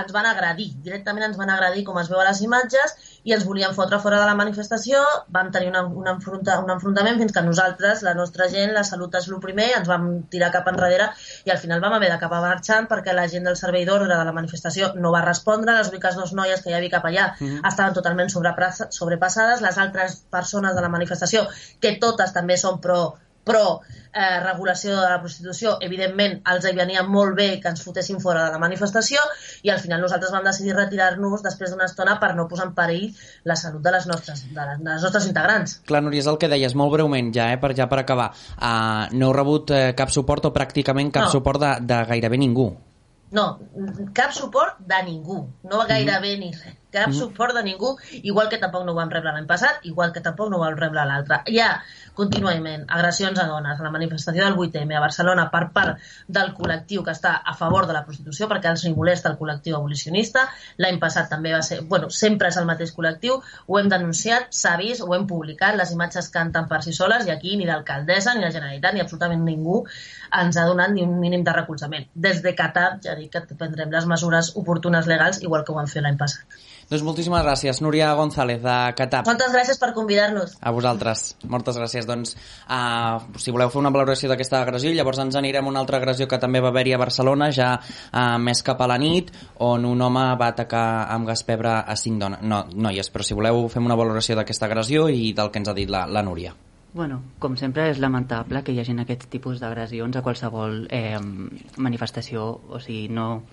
[0.00, 2.94] ens van agredir, directament ens van agredir com es veu a les imatges
[3.28, 5.00] i ens volien fotre fora de la manifestació,
[5.36, 9.14] vam tenir una, una enfronta, un enfrontament fins que nosaltres, la nostra gent, la salut
[9.20, 11.10] és el primer, ens vam tirar cap enrere
[11.46, 14.36] i al final vam haver d'acabar marxant perquè la gent del servei d'ordre de la
[14.36, 17.68] manifestació no va respondre, les úniques dues noies que hi havia cap allà mm -hmm.
[17.68, 21.46] estaven totalment sobrepassades, les altres persones de la manifestació,
[21.80, 23.02] que totes també són pro
[23.44, 23.80] però
[24.12, 28.44] eh, regulació de la prostitució, evidentment els hi venia molt bé que ens fotessin fora
[28.46, 29.22] de la manifestació
[29.62, 33.08] i al final nosaltres vam decidir retirar-nos després d'una estona per no posar en perill
[33.48, 35.78] la salut de les nostres, de les, de les nostres integrants.
[35.88, 38.30] Clar, Núria, és el que deies molt breument ja, eh, per, ja per acabar.
[38.58, 41.34] Uh, no heu rebut eh, cap suport o pràcticament cap no.
[41.34, 42.70] suport de, de gairebé ningú.
[43.32, 43.46] No,
[44.12, 45.46] cap suport de ningú.
[45.64, 46.52] No gairebé mm -hmm.
[46.52, 47.18] ni res cap mm.
[47.18, 50.50] suport de ningú, igual que tampoc no ho vam rebre l'any passat, igual que tampoc
[50.52, 51.40] no ho vam rebre l'altre.
[51.48, 51.70] Hi ha
[52.14, 57.04] contínuament agressions a dones a la manifestació del 8M a Barcelona per part del col·lectiu
[57.06, 60.44] que està a favor de la prostitució, perquè els ni molesta el col·lectiu abolicionista.
[60.82, 61.80] L'any passat també va ser...
[61.88, 65.94] Bueno, sempre és el mateix col·lectiu, ho hem denunciat, s'ha vist, ho hem publicat, les
[65.96, 69.82] imatges canten per si soles i aquí ni l'alcaldessa, ni la Generalitat, ni absolutament ningú
[70.42, 72.08] ens ha donat ni un mínim de recolzament.
[72.14, 75.90] Des de Qatar, ja dic que prendrem les mesures oportunes legals, igual que ho vam
[75.90, 76.60] fer l'any passat.
[76.92, 79.24] Doncs moltíssimes gràcies, Núria González, de Catap.
[79.24, 80.58] Moltes gràcies per convidar-nos.
[80.60, 81.22] A vosaltres.
[81.48, 82.04] Moltes gràcies.
[82.04, 82.34] Doncs,
[82.68, 86.26] uh, si voleu fer una valoració d'aquesta agressió, llavors ens anirem a una altra agressió
[86.28, 89.32] que també va haver-hi a Barcelona, ja uh, més cap a la nit,
[89.64, 92.44] on un home va atacar amb gas pebre a cinc dones.
[92.44, 95.78] No, noies, però si voleu fem una valoració d'aquesta agressió i del que ens ha
[95.78, 96.52] dit la, la Núria.
[96.92, 101.16] Bueno, com sempre és lamentable que hi hagi aquests tipus d'agressions a qualsevol eh,
[101.80, 103.46] manifestació, o sigui, no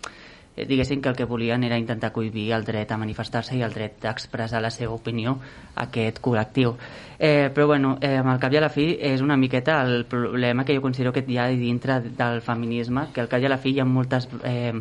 [0.60, 3.74] eh, diguessin que el que volien era intentar cohibir el dret a manifestar-se i el
[3.74, 5.38] dret d'expressar la seva opinió
[5.76, 6.76] a aquest col·lectiu.
[7.22, 10.64] Eh, però bueno, eh, el cap i a la fi és una miqueta el problema
[10.64, 13.58] que jo considero que hi ha dintre del feminisme, que al cap i a la
[13.58, 14.72] fi hi ha moltes eh,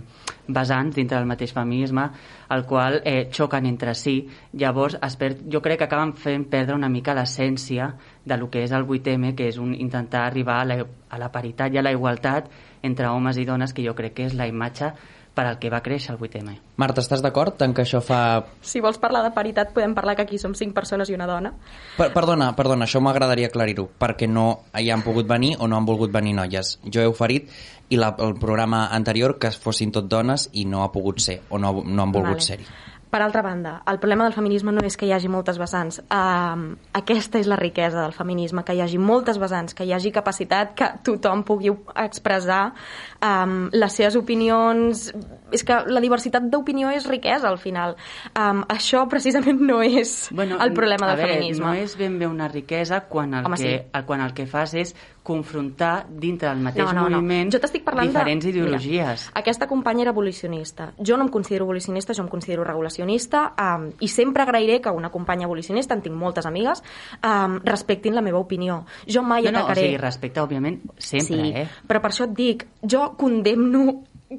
[0.46, 2.06] vessants dintre del mateix feminisme,
[2.54, 4.20] el qual eh, xoquen entre si.
[4.52, 7.90] Llavors, es per, jo crec que acaben fent perdre una mica l'essència
[8.24, 11.32] de lo que és el 8M, que és un, intentar arribar a la, a la
[11.32, 12.48] paritat i a la igualtat
[12.82, 14.94] entre homes i dones, que jo crec que és la imatge
[15.38, 16.56] per al que va créixer el 8M.
[16.82, 18.42] Marta, estàs d'acord en que això fa...
[18.66, 21.52] Si vols parlar de paritat, podem parlar que aquí som cinc persones i una dona.
[21.94, 25.86] Per, perdona, perdona, això m'agradaria aclarir-ho, perquè no hi han pogut venir o no han
[25.86, 26.74] volgut venir noies.
[26.90, 27.52] Jo he oferit
[27.94, 31.62] i la, el programa anterior que fossin tot dones i no ha pogut ser, o
[31.62, 32.48] no, no han volgut Vale.
[32.50, 32.66] ser-hi.
[33.08, 36.02] Per altra banda, el problema del feminisme no és que hi hagi moltes vessants.
[36.12, 40.12] Um, aquesta és la riquesa del feminisme, que hi hagi moltes vessants, que hi hagi
[40.12, 42.74] capacitat que tothom pugui expressar
[43.22, 45.08] um, les seves opinions...
[45.48, 47.94] És que la diversitat d'opinió és riquesa, al final.
[48.36, 51.64] Um, això precisament no és el problema a del veure, feminisme.
[51.64, 54.02] No és ben bé una riquesa quan el, Home, que, sí.
[54.04, 54.92] quan el que fas és
[55.28, 57.20] confrontar dintre del mateix no, no, no.
[57.20, 58.52] moviment Jo t'estic parlant diferents de...
[58.54, 59.28] ideologies.
[59.28, 60.90] Mira, aquesta companya era abolicionista.
[60.98, 65.12] Jo no em considero abolicionista, jo em considero regulacionista um, i sempre agrairé que una
[65.12, 66.82] companya abolicionista, en tinc moltes amigues,
[67.20, 68.82] um, respectin la meva opinió.
[69.06, 69.86] Jo mai no, no, o atacaré...
[69.88, 71.66] sigui, respecte, òbviament, sempre, sí, eh?
[71.88, 73.84] però per això et dic, jo condemno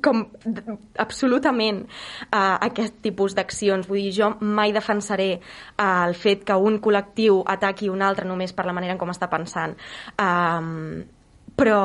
[0.04, 0.22] com
[1.02, 3.90] absolutament uh, aquest tipus d'accions.
[3.90, 8.54] Vull dir, jo mai defensaré uh, el fet que un col·lectiu ataqui un altre només
[8.54, 9.74] per la manera en com està pensant.
[10.22, 11.02] Um,
[11.58, 11.84] però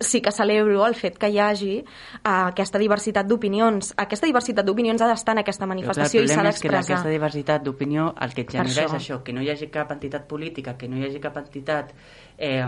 [0.00, 3.92] sí que celebro el fet que hi hagi uh, aquesta diversitat d'opinions.
[4.00, 6.98] Aquesta diversitat d'opinions ha d'estar en aquesta manifestació el i s'ha problema és que d'expressar.
[6.98, 8.96] aquesta diversitat d'opinió el que genera és això.
[8.98, 11.94] això, que no hi hagi cap entitat política, que no hi hagi cap entitat
[12.38, 12.64] eh,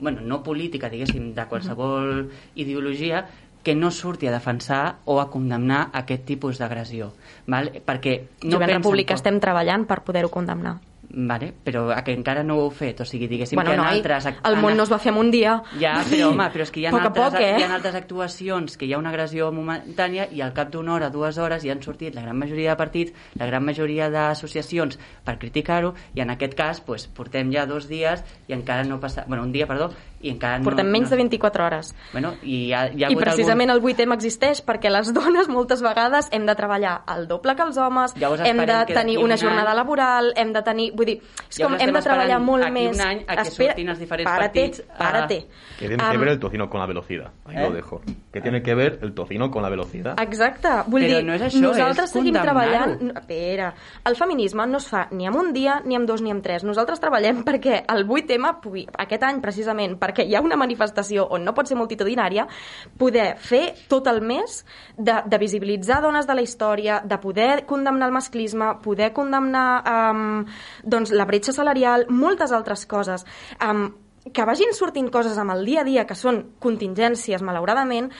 [0.00, 3.26] bueno, no política, diguéssim, de qualsevol ideologia
[3.62, 7.10] que no surti a defensar o a condemnar aquest tipus d'agressió.
[7.44, 10.78] Perquè no Jovent República estem treballant per poder-ho condemnar.
[11.10, 13.80] Vale, però a que encara no ho heu fet, o sigui, diguéssim Bueno, que en
[13.80, 14.26] noi, altres...
[14.44, 15.54] el món no es va fer en un dia.
[15.80, 17.54] Ja, però home, però és que hi ha, Poc altres, poc, eh?
[17.56, 21.08] hi ha altres actuacions que hi ha una agressió momentània i al cap d'una hora,
[21.14, 25.38] dues hores, ja han sortit la gran majoria de partits, la gran majoria d'associacions per
[25.40, 29.24] criticar-ho i en aquest cas pues, portem ja dos dies i encara no passa...
[29.26, 29.88] Bueno, un dia, perdó,
[30.20, 30.92] i encara Portem no...
[30.92, 31.16] menys no...
[31.16, 31.94] de 24 hores.
[32.12, 33.90] Bueno, i hi ha, hi ha I precisament algun...
[33.92, 37.78] el 8M existeix perquè les dones moltes vegades hem de treballar el doble que els
[37.78, 40.90] homes, Llavors hem de tenir una un jornada any- laboral, hem de tenir...
[40.96, 42.96] Vull dir, és com Llavors hem de estem treballar esperant molt aquí més...
[42.96, 45.40] un any a que surtin els diferents partits a- Párate.
[45.78, 47.30] Que tiene que ver el tocino con la velocidad.
[47.44, 47.62] Ahí ¿Eh?
[47.68, 48.00] lo dejo.
[48.32, 50.16] Que tiene que ver el tocino con la velocidad.
[50.20, 52.96] Exacte, vull Però dir, no és això, nosaltres és seguim treballant...
[53.00, 53.72] No, Espera,
[54.04, 56.64] el feminisme no es fa ni en un dia, ni en dos, ni en tres.
[56.64, 61.44] Nosaltres treballem perquè el 8M pugui, aquest any precisament, perquè hi ha una manifestació on
[61.44, 62.48] no pot ser multitudinària,
[62.98, 64.62] poder fer tot el més
[64.96, 70.26] de, de visibilitzar dones de la història, de poder condemnar el masclisme, poder condemnar um,
[70.84, 73.26] doncs, la bretxa salarial, moltes altres coses.
[73.60, 73.88] Um,
[74.34, 78.10] que vagin sortint coses amb el dia a dia que són contingències, malauradament,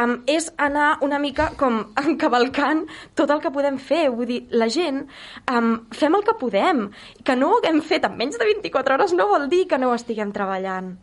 [0.00, 2.84] um, és anar una mica com encavalcant
[3.18, 4.06] tot el que podem fer.
[4.14, 5.04] Vull dir, la gent,
[5.52, 6.88] um, fem el que podem.
[7.24, 9.92] Que no ho haguem fet en menys de 24 hores no vol dir que no
[9.92, 10.96] ho estiguem treballant.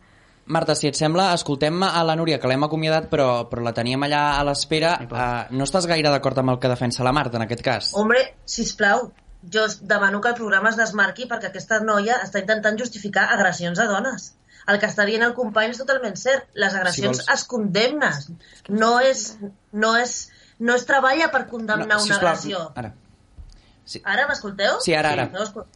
[0.46, 4.04] Marta, si et sembla, escoltem a la Núria, que l'hem acomiadat, però, però la teníem
[4.06, 4.92] allà a l'espera.
[5.02, 7.88] Uh, no estàs gaire d'acord amb el que defensa la Marta, en aquest cas?
[7.98, 9.08] Hombre, sisplau,
[9.52, 13.88] jo demano que el programa es desmarqui perquè aquesta noia està intentant justificar agressions a
[13.90, 14.32] dones.
[14.70, 16.46] El que està dient el company és totalment cert.
[16.54, 18.38] Les agressions vols- es condemnen.
[18.68, 19.36] No és,
[19.72, 20.14] no és,
[20.58, 22.62] no es treballa per condemnar una sisplau, agressió.
[22.74, 22.94] Ara.
[23.86, 24.00] Sí.
[24.02, 24.80] Ara m'escolteu?
[24.82, 25.28] Sí, ara, ara.
[25.32, 25.66] No, escol-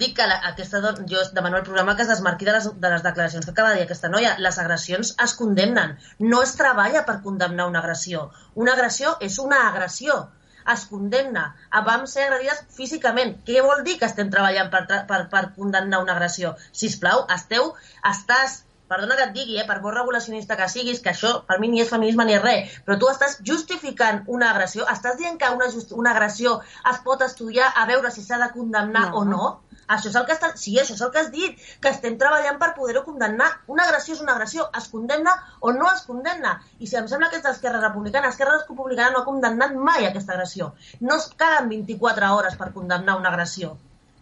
[0.00, 0.98] Dic que la, aquesta don...
[1.10, 3.80] jo demano al programa que es desmarqui de les, de les declaracions que acaba de
[3.80, 4.34] dir aquesta noia.
[4.46, 5.96] Les agressions es condemnen.
[6.32, 8.28] No es treballa per condemnar una agressió.
[8.64, 10.18] Una agressió és una agressió.
[10.74, 11.44] Es condemna.
[11.88, 13.36] Vam ser agredides físicament.
[13.48, 16.54] Què vol dir que estem treballant per, per, per condemnar una agressió?
[16.72, 17.72] Si plau, esteu,
[18.12, 21.68] estàs perdona que et digui, eh, per molt regulacionista que siguis, que això per mi
[21.68, 25.50] ni és feminisme ni és res, però tu estàs justificant una agressió, estàs dient que
[25.54, 26.60] una, just, una agressió
[26.92, 29.18] es pot estudiar a veure si s'ha de condemnar No.
[29.18, 29.48] o no?
[29.88, 30.50] Això és el que està...
[30.60, 33.46] Sí, això és el que has dit, que estem treballant per poder-ho condemnar.
[33.72, 36.58] Una agressió és una agressió, es condemna o no es condemna.
[36.78, 40.36] I si em sembla que és d'Esquerra Republicana, Esquerra Republicana no ha condemnat mai aquesta
[40.36, 40.74] agressió.
[41.00, 43.78] No es calen 24 hores per condemnar una agressió.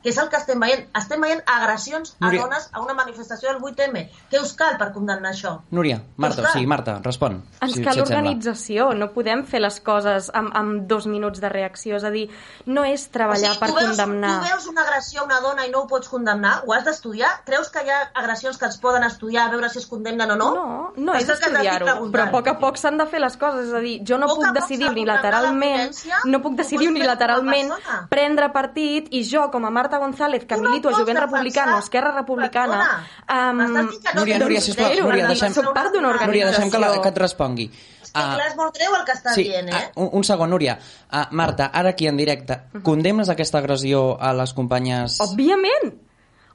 [0.07, 0.85] Que és el que estem veient.
[0.95, 2.45] Estem veient agressions a Núria.
[2.45, 4.05] dones a una manifestació del 8M.
[4.31, 5.57] Què us cal per condemnar això?
[5.75, 6.63] Núria, Marta, clar.
[6.71, 7.41] Marta, respon.
[7.59, 8.21] Ens si, cal si et sembla.
[8.21, 11.97] organització, no podem fer les coses amb, amb dos minuts de reacció.
[11.99, 12.29] És a dir,
[12.71, 14.31] no és treballar o sigui, per tu veus, condemnar.
[14.31, 16.55] Tu veus una agressió a una dona i no ho pots condemnar?
[16.67, 17.33] Ho has d'estudiar?
[17.51, 20.39] Creus que hi ha agressions que es poden estudiar a veure si es condemnen o
[20.39, 20.53] no?
[20.55, 23.67] No, no És és estudiar-ho, però a poc a poc s'han de fer les coses.
[23.67, 25.99] És a dir, jo no puc poc decidir unilateralment,
[26.31, 27.75] no puc decidir unilateralment
[28.09, 32.13] prendre partit i jo, com a Marta González, que no milito a Jovent Republicana Esquerra
[32.13, 32.79] Republicana,
[33.27, 36.09] Perdona, um, m'estàs dient que no Núria, Núria, un sisplau, Núria, deixem- organització, part d'una
[36.15, 37.03] una- Núria, deixem que, la, organització.
[37.03, 37.67] que et respongui.
[38.03, 39.73] És que clar, és molt greu el que estàs sí, dient, eh?
[39.75, 40.79] ah, un, un segon, Núria.
[41.13, 45.21] Uh, Marta, ara aquí en directe, condemnes aquesta agressió a les companyes...
[45.21, 45.93] Òbviament,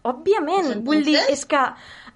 [0.03, 0.81] òbviament.
[0.85, 1.59] Vull dir, és que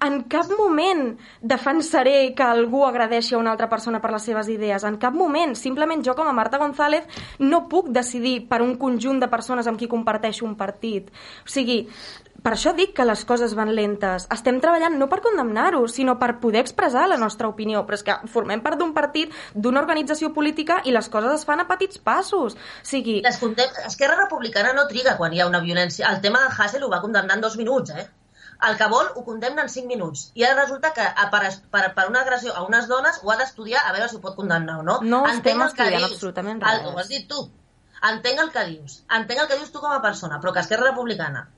[0.04, 4.84] en cap moment defensaré que algú agradeixi a una altra persona per les seves idees.
[4.84, 5.56] En cap moment.
[5.56, 7.06] Simplement jo, com a Marta González,
[7.38, 11.08] no puc decidir per un conjunt de persones amb qui comparteixo un partit.
[11.46, 11.84] O sigui,
[12.46, 14.28] per això dic que les coses van lentes.
[14.30, 17.82] Estem treballant no per condemnar-ho, sinó per poder expressar la nostra opinió.
[17.88, 21.64] Però és que formem part d'un partit, d'una organització política i les coses es fan
[21.64, 22.54] a petits passos.
[22.54, 23.72] O sigui, Les condem...
[23.86, 26.12] Esquerra Republicana no triga quan hi ha una violència.
[26.12, 28.06] El tema de Hassel ho va condemnar en dos minuts, eh?
[28.68, 30.30] El que vol ho condemna en 5 minuts.
[30.34, 33.36] I ara resulta que a, per, per, per una agressió a unes dones ho ha
[33.36, 35.00] d'estudiar a veure si ho pot condemnar o no.
[35.02, 36.12] No Entenc estem el estudiant dius.
[36.16, 36.86] absolutament El, res.
[36.94, 37.50] ho has dit tu.
[38.10, 39.02] Entenc el que dius.
[39.18, 41.48] Entenc el que dius tu com a persona, però que Esquerra Republicana,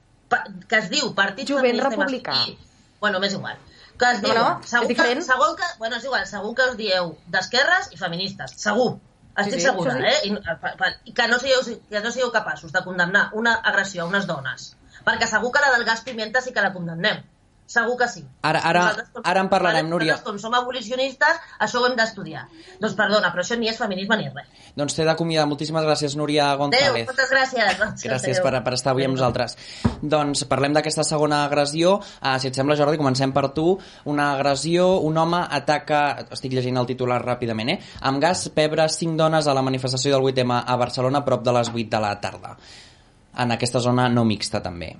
[0.68, 2.34] que es diu Partit Jovent Republicà.
[2.34, 2.58] Masculí,
[3.00, 3.56] Bueno, m'és igual.
[3.98, 6.76] Que es diu, No, no, segur, que, segur que, bueno, és igual, segur que us
[6.76, 8.96] dieu d'esquerres i feministes, segur.
[9.38, 10.30] Estic sí, segura, això sí.
[10.34, 10.58] eh?
[10.78, 14.26] Pa- i que, no sigueu, que no sigueu capaços de condemnar una agressió a unes
[14.26, 14.76] dones.
[15.08, 17.24] Perquè segur que la del gas pimienta sí que la condemnem.
[17.68, 18.22] Segur que sí.
[18.48, 20.14] Ara- ara- Nosaltres, com- ara en parlarem, Núria.
[20.24, 22.46] Com som abolicionistes, això ho hem d'estudiar.
[22.80, 24.46] Doncs perdona, però això ni és feminisme ni res.
[24.74, 25.44] Doncs t'he d'acomiadar.
[25.50, 27.04] Moltíssimes gràcies, Núria Adéu, González.
[27.10, 28.08] moltes gràcies.
[28.08, 29.58] Gràcies per, per estar avui amb nosaltres.
[30.00, 31.98] Doncs parlem d'aquesta segona agressió.
[32.22, 33.78] Uh, si et sembla, Jordi, comencem per tu.
[34.08, 37.78] Una agressió, un home ataca, estic llegint el titular ràpidament, eh?
[38.00, 41.52] amb gas pebre cinc dones a la manifestació del 8M a Barcelona a prop de
[41.52, 42.56] les 8 de la tarda.
[43.38, 44.92] En aquesta zona no mixta, també.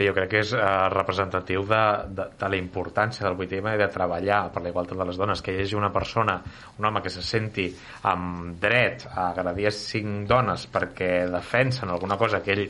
[0.00, 1.80] Bé, jo crec que és eh, representatiu de,
[2.16, 5.42] de, de la importància del 8M i de treballar per la igualtat de les dones,
[5.44, 6.38] que hi hagi una persona,
[6.78, 7.66] un home que se senti
[8.08, 12.64] amb dret a agredir a cinc dones perquè defensen alguna cosa que ell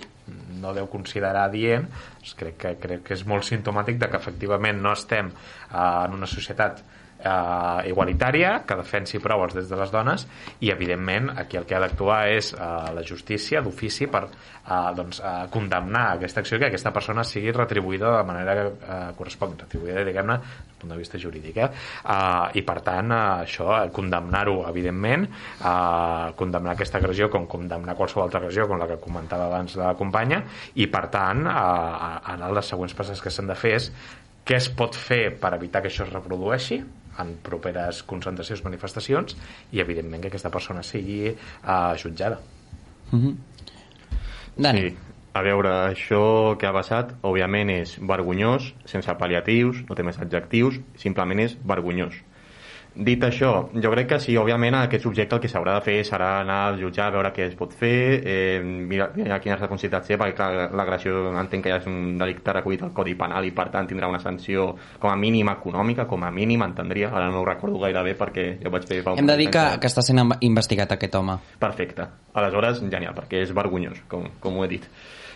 [0.59, 1.87] no deu considerar dient,
[2.19, 6.19] doncs crec que, crec que és molt sintomàtic de que efectivament no estem eh, en
[6.19, 6.83] una societat
[7.21, 10.27] igualitària que defensi prou els drets de les dones
[10.65, 15.21] i evidentment aquí el que ha d'actuar és eh, la justícia d'ofici per eh, doncs,
[15.21, 20.05] eh, condemnar aquesta acció que aquesta persona sigui retribuïda de manera que eh, correspon retribuïda
[20.07, 21.69] diguem-ne des del punt de vista jurídic eh?
[21.71, 27.97] Eh, i per tant eh, això, eh, condemnar-ho evidentment eh, condemnar aquesta agressió com condemnar
[27.99, 30.43] qualsevol altra agressió com la que comentava abans la companya
[30.75, 33.93] i per tant eh, en les següents passes que s'han de fer és
[34.47, 36.81] què es pot fer per evitar que això es reprodueixi
[37.21, 39.37] en properes concentracions, manifestacions
[39.73, 42.41] i evidentment que aquesta persona sigui uh, jutjada.
[43.11, 43.35] Mm -hmm.
[44.57, 44.81] Dani.
[44.81, 44.97] Sí.
[45.33, 50.81] A veure, això que ha passat, òbviament, és vergonyós, sense pal·liatius, no té més adjectius,
[50.99, 52.17] simplement és vergonyós.
[52.95, 56.31] Dit això, jo crec que sí, òbviament, aquest subjecte el que s'haurà de fer serà
[56.41, 57.93] anar al jutjar a veure què es pot fer,
[58.27, 62.57] eh, mirar, mirar quines responsabilitats té, perquè clar, l'agressió entenc que ja és un delicte
[62.57, 66.27] recollit al Codi Penal i per tant tindrà una sanció com a mínima econòmica, com
[66.27, 69.15] a mínim entendria, ara no ho recordo gaire bé perquè ja ho vaig fer fa
[69.15, 71.39] un Hem de dir que, que està sent investigat aquest home.
[71.63, 72.09] Perfecte.
[72.35, 74.91] Aleshores, genial, perquè és vergonyós, com, com ho he dit.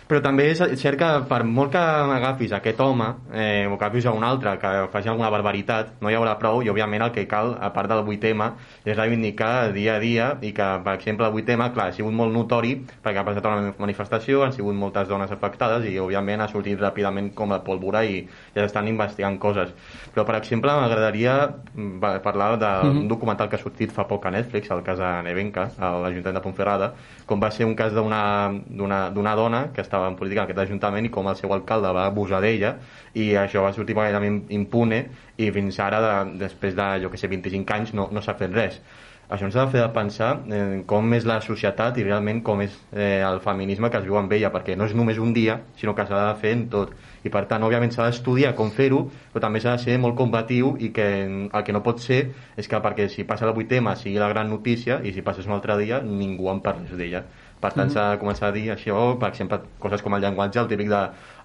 [0.05, 4.05] Però també és cert que per molt que agafis aquest home eh, o que agafis
[4.05, 7.23] a un altre que faci alguna barbaritat, no hi haurà prou i òbviament el que
[7.27, 8.51] cal, a part del 8M,
[8.85, 12.33] és reivindicar dia a dia i que, per exemple, el 8M, clar, ha sigut molt
[12.35, 16.77] notori perquè ha passat una manifestació, han sigut moltes dones afectades i, òbviament, ha sortit
[16.79, 18.21] ràpidament com la pólvora i
[18.53, 19.73] ja s'estan investigant coses.
[20.13, 23.07] Però, per exemple, m'agradaria mm, parlar d'un Mhm.
[23.07, 26.41] documental que ha sortit fa poc a Netflix, el cas de Nevenca, a l'Ajuntament de
[26.45, 26.93] Pontferrada,
[27.25, 31.13] com va ser un cas d'una dona que estava en política en aquest ajuntament i
[31.13, 32.75] com el seu alcalde va abusar d'ella
[33.15, 35.05] i això va sortir gairebé impune
[35.37, 38.53] i fins ara, de, després de, jo que sé, 25 anys, no, no s'ha fet
[38.53, 38.81] res.
[39.25, 42.75] Això ens ha de fer pensar en com és la societat i realment com és
[42.93, 45.95] eh, el feminisme que es viu amb ella, perquè no és només un dia, sinó
[45.97, 46.91] que s'ha de fer en tot.
[47.25, 48.99] I per tant, òbviament, s'ha d'estudiar com fer-ho,
[49.33, 52.21] però també s'ha de ser molt combatiu i que el que no pot ser
[52.53, 55.57] és que perquè si passa el 8M sigui la gran notícia i si passés un
[55.57, 57.25] altre dia ningú en parlés d'ella.
[57.65, 60.67] Per tant, s'ha de començar a dir això, per exemple, coses com el llenguatge, el
[60.69, 60.99] típic de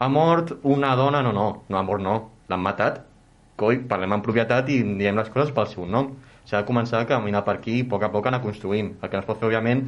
[0.05, 2.16] ha mort una dona, no, no, no ha mort no,
[2.53, 2.99] l'han matat,
[3.62, 6.11] coi, parlem en propietat i diem les coses pel seu nom.
[6.45, 8.93] S'ha de començar a caminar per aquí i a poc a poc anar construint.
[9.01, 9.87] El que no es pot fer, òbviament,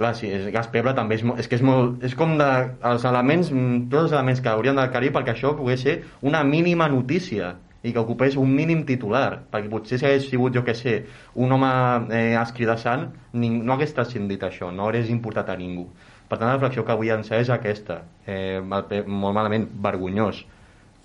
[0.00, 2.02] clar, sí, és gas pebre també és, és que és molt...
[2.10, 2.50] És com de,
[2.90, 6.90] els elements, mm, tots els elements que haurien d'aclarir perquè això pogués ser una mínima
[6.90, 10.94] notícia i que ocupés un mínim titular, perquè potser si hagués sigut, jo que sé,
[11.34, 11.70] un home
[12.14, 15.88] eh, escridassant, no hagués transcendit això, no hagués importat a ningú.
[16.28, 18.00] Per tant, la reflexió que vull llançar és aquesta.
[18.26, 20.44] Eh, pe- molt malament, vergonyós.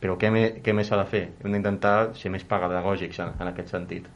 [0.02, 1.24] Però què, me, què més s'ha de fer?
[1.44, 4.08] Hem d'intentar ser més pedagògics en, en aquest sentit.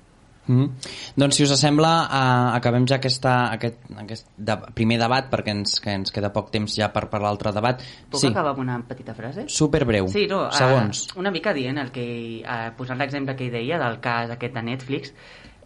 [0.47, 0.69] Mm -hmm.
[1.15, 5.79] Doncs si us sembla uh, acabem ja aquesta, aquest, aquest de, primer debat perquè ens,
[5.79, 8.81] que ens queda poc temps ja per per l'altre debat Puc sí, acabar amb una
[8.87, 9.43] petita frase?
[9.47, 13.45] super breu Sí, no, segons Uh, una mica dient el que, uh, posant l'exemple que
[13.45, 15.13] ell deia del cas aquest de Netflix,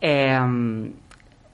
[0.02, 0.40] eh,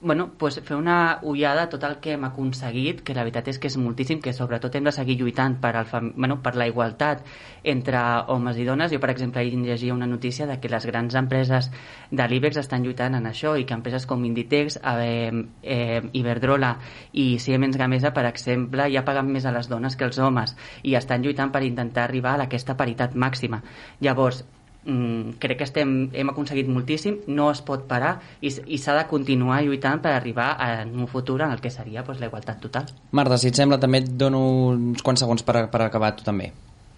[0.02, 3.60] bueno, pues fer una ullada a tot el que hem aconseguit, que la veritat és
[3.62, 6.12] que és moltíssim, que sobretot hem de seguir lluitant per, el fam...
[6.16, 7.22] bueno, per la igualtat
[7.64, 8.02] entre
[8.34, 8.92] homes i dones.
[8.92, 11.70] Jo, per exemple, ahir llegia una notícia de que les grans empreses
[12.10, 15.32] de l'IBEX estan lluitant en això i que empreses com Inditex, eh,
[15.62, 16.78] eh, Iberdrola
[17.14, 20.96] i Siemens Gamesa, per exemple, ja paguen més a les dones que els homes i
[20.98, 23.62] estan lluitant per intentar arribar a aquesta paritat màxima.
[24.02, 24.44] Llavors,
[24.86, 29.06] mm, crec que estem, hem aconseguit moltíssim, no es pot parar i, i s'ha de
[29.12, 32.92] continuar lluitant per arribar a un futur en el que seria pues, la igualtat total.
[33.12, 34.42] Marta, si et sembla també et dono
[34.74, 36.52] uns quants segons per, per acabar tu també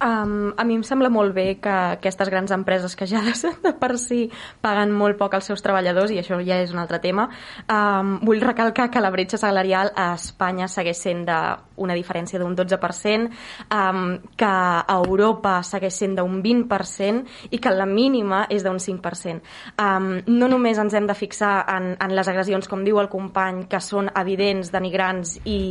[0.04, 3.96] Um, a mi em sembla molt bé que aquestes grans empreses que ja de, per
[4.02, 4.26] si
[4.62, 7.30] paguen molt poc als seus treballadors, i això ja és un altre tema,
[7.72, 13.30] um, vull recalcar que la bretxa salarial a Espanya segueix sent d'una diferència d'un 12%,
[13.72, 14.02] um,
[14.36, 19.40] que a Europa segueix sent d'un 20% i que la mínima és d'un 5%.
[19.80, 23.64] Um, no només ens hem de fixar en, en les agressions, com diu el company,
[23.72, 25.62] que són evidents, denigrants i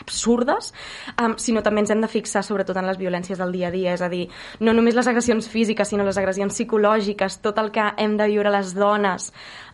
[0.00, 0.72] absurdes,
[1.20, 3.94] um, sinó també ens hem de fixar sobretot en les violències del dia a dia,
[3.94, 4.26] és a dir,
[4.60, 8.52] no només les agressions físiques, sinó les agressions psicològiques, tot el que hem de viure
[8.52, 9.30] les dones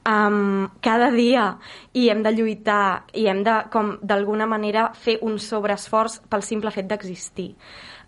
[0.06, 1.48] um, cada dia
[1.94, 6.72] i hem de lluitar i hem de, com d'alguna manera, fer un sobreesforç pel simple
[6.74, 7.52] fet d'existir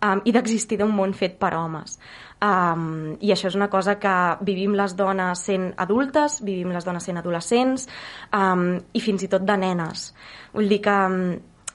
[0.05, 1.99] um, i d'existir d'un món fet per homes.
[2.39, 4.15] Um, I això és una cosa que
[4.47, 7.89] vivim les dones sent adultes, vivim les dones sent adolescents
[8.33, 10.13] um, i fins i tot de nenes.
[10.55, 11.23] Vull dir que um,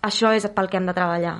[0.03, 1.39] això és pel que hem de treballar.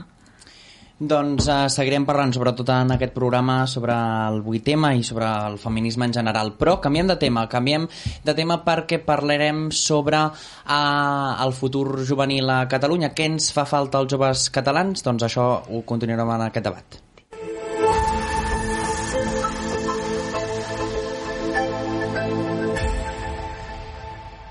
[1.04, 3.96] Doncs uh, seguirem parlant sobretot en aquest programa sobre
[4.30, 6.54] el 8M i sobre el feminisme en general.
[6.60, 7.90] Però canviem de tema, canviem
[8.24, 13.12] de tema perquè parlarem sobre uh, el futur juvenil a Catalunya.
[13.12, 15.04] Què ens fa falta als joves catalans?
[15.04, 17.03] Doncs això ho continuarem en aquest debat.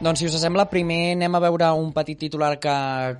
[0.03, 2.73] Doncs, si us sembla, primer anem a veure un petit titular que,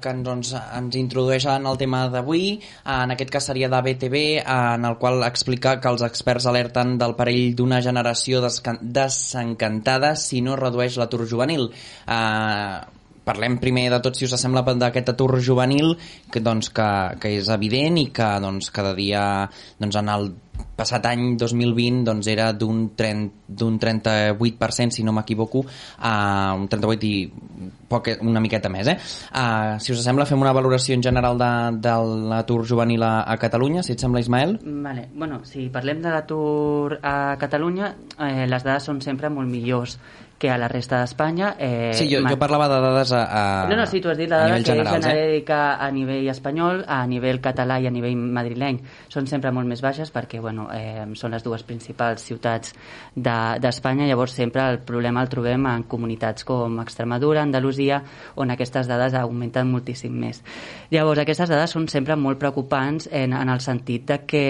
[0.03, 2.57] que doncs, ens introdueix en el tema d'avui.
[2.91, 7.15] En aquest cas seria de BTV, en el qual explica que els experts alerten del
[7.15, 11.69] perill d'una generació desencantada si no redueix l'atur juvenil.
[12.03, 12.83] Uh,
[13.31, 15.95] parlem primer de tot, si us sembla, d'aquest atur juvenil,
[16.35, 16.89] que, doncs, que,
[17.23, 19.23] que és evident i que doncs, cada dia
[19.79, 20.33] doncs, en el
[20.77, 27.07] passat any 2020 doncs, era d'un 30 d'un 38%, si no m'equivoco, uh, un 38
[27.07, 27.31] i
[27.89, 28.89] poc, una miqueta més.
[28.89, 28.97] Eh?
[29.29, 31.51] Uh, si us sembla, fem una valoració en general de,
[31.85, 31.97] de
[32.33, 34.57] l'atur juvenil a, a Catalunya, si et sembla, Ismael.
[34.65, 35.09] Vale.
[35.13, 39.99] Bueno, si parlem de l'atur a Catalunya, eh, les dades són sempre molt millors
[40.43, 41.53] que a la resta d'Espanya.
[41.63, 44.27] Eh, Sí, jo, jo parlava de dades a, a, No, no, sí, tu has dit
[44.29, 45.11] la dada que general, és eh?
[45.13, 48.81] genèrica a nivell espanyol, a nivell català i a nivell madrileny
[49.13, 52.75] són sempre molt més baixes perquè bueno, eh, són les dues principals ciutats
[53.15, 58.03] de- d'Espanya, llavors sempre el problema el trobem en comunitats com Extremadura, Andalusia,
[58.35, 60.43] on aquestes dades augmenten moltíssim més.
[60.91, 64.47] Llavors, aquestes dades són sempre molt preocupants en, en el sentit de que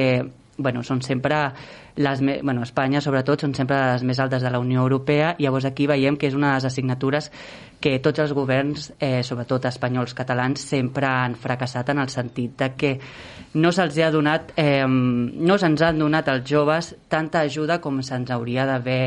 [0.59, 1.53] bueno, són sempre
[1.97, 2.41] les me...
[2.43, 5.87] bueno, Espanya sobretot són sempre les més altes de la Unió Europea i llavors aquí
[5.89, 7.31] veiem que és una de les assignatures
[7.83, 12.71] que tots els governs, eh, sobretot espanyols catalans, sempre han fracassat en el sentit de
[12.79, 12.93] que
[13.55, 18.31] no se'ls ha donat eh, no se'ns han donat als joves tanta ajuda com se'ns
[18.31, 19.05] hauria d'haver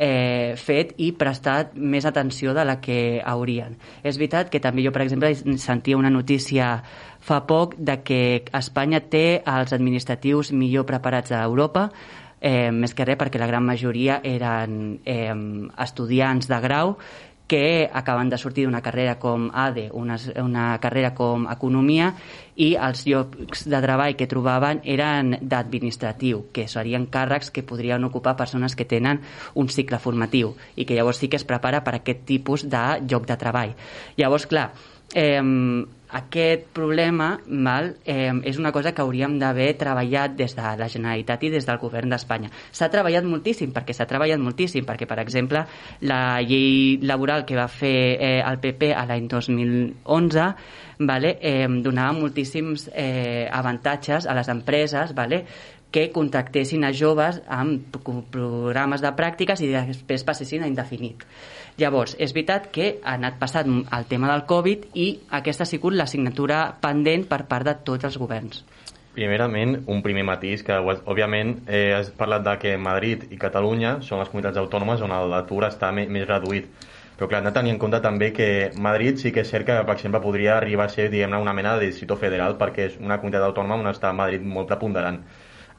[0.00, 3.76] eh, fet i prestat més atenció de la que haurien.
[4.02, 6.78] És veritat que també jo, per exemple, sentia una notícia
[7.20, 8.20] fa poc de que
[8.56, 11.90] Espanya té els administratius millor preparats a Europa,
[12.40, 15.34] eh, més que res perquè la gran majoria eren eh,
[15.78, 16.96] estudiants de grau
[17.50, 22.12] que acaben de sortir d'una carrera com ADE, una, una carrera com Economia,
[22.54, 28.36] i els llocs de treball que trobaven eren d'administratiu, que serien càrrecs que podrien ocupar
[28.38, 29.18] persones que tenen
[29.58, 33.26] un cicle formatiu i que llavors sí que es prepara per aquest tipus de lloc
[33.26, 33.74] de treball.
[34.14, 34.68] Llavors, clar,
[35.10, 35.42] eh,
[36.12, 41.44] aquest problema val, eh, és una cosa que hauríem d'haver treballat des de la Generalitat
[41.44, 42.50] i des del govern d'Espanya.
[42.72, 45.64] S'ha treballat moltíssim, perquè s'ha treballat moltíssim, perquè, per exemple,
[46.00, 50.54] la llei laboral que va fer eh, el PP a l'any 2011
[51.00, 55.44] vale, eh, donava moltíssims eh, avantatges a les empreses vale,
[55.90, 57.96] que contractessin a joves amb
[58.30, 61.24] programes de pràctiques i després passessin a indefinit.
[61.80, 65.06] Llavors, és veritat que ha anat passant el tema del Covid i
[65.38, 68.60] aquesta ha sigut l'assignatura pendent per part de tots els governs.
[69.14, 74.20] Primerament, un primer matís, que òbviament eh, has parlat de que Madrid i Catalunya són
[74.20, 76.68] les comunitats autònomes on l'atur està més, reduït.
[77.16, 79.80] Però clar, hem de tenir en compte també que Madrid sí que és cert que,
[79.88, 83.18] per exemple, podria arribar a ser diguem una mena de distrito federal perquè és una
[83.18, 85.20] comunitat autònoma on està Madrid molt preponderant.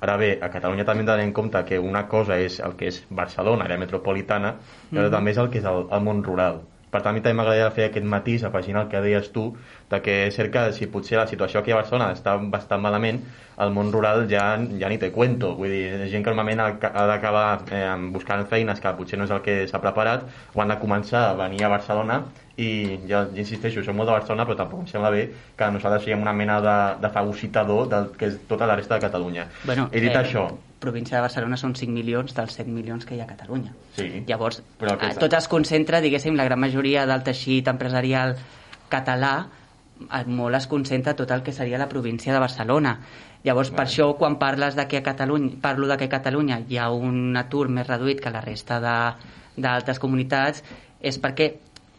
[0.02, 2.74] Ara bé, a Catalunya també hem de tenir en compte que una cosa és el
[2.78, 4.56] que és Barcelona, àrea metropolitana,
[4.90, 6.64] però mm també és el que és el, el món rural.
[6.92, 9.46] Per tant, a mi també m'agradaria fer aquest matís, afegint el que deies tu,
[9.92, 13.22] de que és cert que si potser la situació aquí a Barcelona està bastant malament,
[13.64, 14.44] al món rural ja,
[14.82, 15.54] ja ni te cuento.
[15.56, 19.44] Vull dir, gent que normalment ha d'acabar eh, buscant feines que potser no és el
[19.46, 20.26] que s'ha preparat,
[20.56, 22.24] o han de començar a venir a Barcelona
[22.62, 25.22] i ja, insisteixo, som molt de Barcelona però tampoc em sembla bé
[25.58, 29.06] que nosaltres siguem una mena de, de fagocitador del que és tota la resta de
[29.08, 29.48] Catalunya.
[29.66, 30.46] Bueno, He dit eh, això,
[30.82, 33.74] província de Barcelona són 5 milions dels 7 milions que hi ha a Catalunya.
[33.96, 38.36] Sí, Llavors, però eh, aquesta- tot es concentra, diguéssim, la gran majoria del teixit empresarial
[38.90, 39.34] català
[40.02, 42.96] eh, molt es concentra tot el que seria la província de Barcelona.
[43.44, 46.78] Llavors, per això, quan parles de que a Catalunya, parlo de que a Catalunya hi
[46.78, 50.64] ha un atur més reduït que la resta de- d'altres comunitats,
[51.02, 51.48] és perquè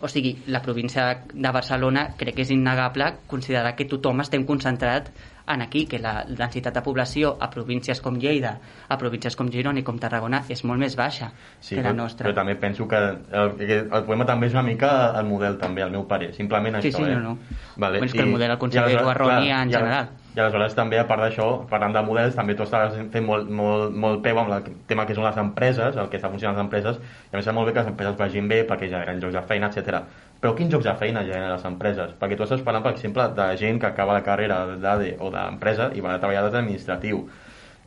[0.02, 5.12] o sigui, la província de Barcelona crec que és innegable considerar que tothom estem concentrat
[5.48, 9.80] en aquí, que la densitat de població a províncies com Lleida, a províncies com Girona
[9.80, 12.28] i com Tarragona és molt més baixa Sí, que la nostra.
[12.28, 15.82] però també penso que el, que el problema també és una mica el model, també,
[15.82, 16.32] al meu pare.
[16.32, 17.14] Simplement Sí, això, sí, eh?
[17.16, 17.38] no, no.
[17.76, 17.98] Vale.
[17.98, 20.08] Bueno, és que el model el considero erroni en i general.
[20.34, 23.92] I aleshores també, a part d'això, parlant de models, també tu estàs fent molt, molt,
[23.92, 26.96] molt peu amb el tema que són les empreses, el que està funcionant les empreses,
[26.96, 29.42] i a més és molt bé que les empreses vagin bé perquè generen llocs de
[29.42, 30.00] feina, etc.
[30.42, 32.14] Però quins llocs de feina generen les empreses?
[32.18, 35.92] Perquè tu estàs parlant, per exemple, de gent que acaba la carrera d'ADE o d'empresa
[35.94, 37.20] i va a treballar d'administratiu.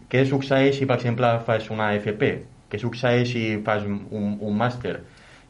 [0.07, 2.29] Què succeeix si, per exemple, fas una FP?
[2.71, 5.01] Què succeeix si fas un, un màster?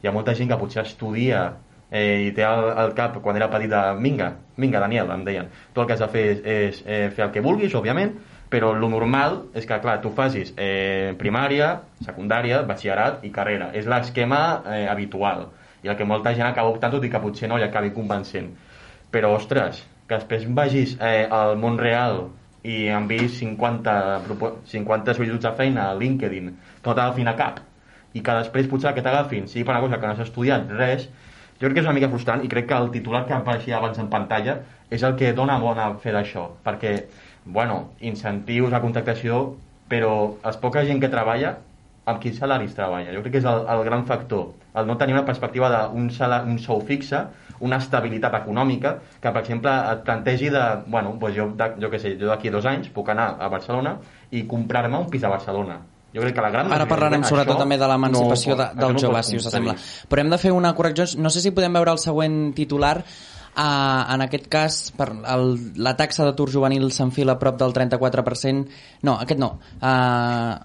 [0.02, 1.44] Hi ha molta gent que potser estudia
[1.92, 5.52] eh, i té al, al cap, quan era petit, de vinga, vinga, Daniel, em deien,
[5.76, 8.16] tu el que has de fer és, és eh, fer el que vulguis, òbviament,
[8.50, 11.70] però lo normal és que, clar, tu facis eh, primària,
[12.02, 13.70] secundària, batxillerat i carrera.
[13.78, 15.46] És l'esquema eh, habitual
[15.86, 18.50] i el que molta gent acaba optant, tot i que potser no li acabi convencent.
[19.14, 22.26] Però, ostres, que després vagis eh, al món real
[22.66, 23.94] i enviïs 50,
[24.26, 26.50] propo- 50 sol·licituds de feina a LinkedIn
[26.82, 27.60] que no t'agafin a cap
[28.16, 31.06] i que després potser que t'agafin sigui per una cosa que no has estudiat res
[31.60, 34.00] jo crec que és una mica frustrant i crec que el titular que apareixia abans
[34.02, 34.56] en pantalla
[34.90, 36.96] és el que dona bona fe d'això perquè,
[37.44, 39.42] bueno, incentius a contractació
[39.90, 40.12] però
[40.42, 41.56] els poca gent que treballa
[42.06, 43.10] amb quins salaris treballa.
[43.14, 46.58] Jo crec que és el, el gran factor, el no tenir una perspectiva d'un un
[46.62, 47.24] sou fixe,
[47.66, 51.98] una estabilitat econòmica, que, per exemple, et plantegi de, bueno, doncs jo, de, jo què
[51.98, 53.96] sé, jo d'aquí dos anys puc anar a Barcelona
[54.30, 55.80] i comprar-me un pis a Barcelona.
[56.14, 58.68] Jo crec que la gran Ara parlarem gent, sobretot això també de l'emancipació no de,
[58.72, 59.74] dels això no joves, si us sembla.
[60.08, 61.08] Però hem de fer una correcció.
[61.20, 63.00] No sé si podem veure el següent titular.
[63.56, 68.64] Uh, en aquest cas, per el, la taxa d'atur juvenil s'enfila a prop del 34%.
[69.08, 69.54] No, aquest no.
[69.80, 70.56] Uh,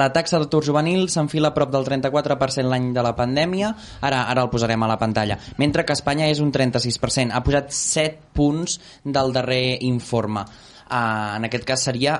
[0.00, 4.46] la taxa d'atur juvenil s'enfila a prop del 34% l'any de la pandèmia, ara ara
[4.46, 8.78] el posarem a la pantalla, mentre que Espanya és un 36%, ha pujat 7 punts
[9.04, 10.46] del darrer informe.
[10.88, 12.14] Uh, en aquest cas seria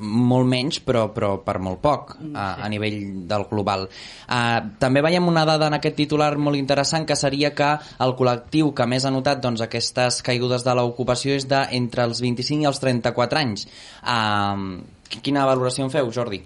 [0.00, 3.84] molt menys, però, però per molt poc, uh, a nivell del global.
[4.24, 8.72] Uh, també veiem una dada en aquest titular molt interessant, que seria que el col·lectiu
[8.72, 12.70] que més ha notat doncs, aquestes caigudes de l'ocupació és de entre els 25 i
[12.72, 13.68] els 34 anys.
[14.00, 14.80] Uh,
[15.20, 16.40] quina valoració en feu, Jordi?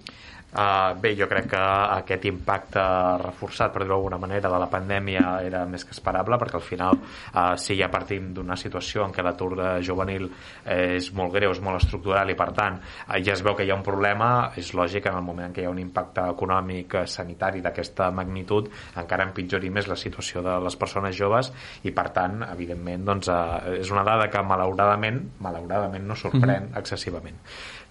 [0.49, 2.81] Uh, bé, jo crec que aquest impacte
[3.21, 6.97] reforçat, per dir-ho d'alguna manera, de la pandèmia era més que esperable, perquè al final
[6.97, 10.25] uh, si ja partim d'una situació en què l'atur de juvenil
[10.65, 13.67] eh, és molt greu, és molt estructural i per tant uh, ja es veu que
[13.67, 16.25] hi ha un problema, és lògic en el moment en què hi ha un impacte
[16.33, 21.53] econòmic eh, sanitari d'aquesta magnitud encara empitjori més la situació de les persones joves
[21.85, 27.37] i per tant, evidentment, doncs, uh, és una dada que malauradament, malauradament no sorprèn excessivament.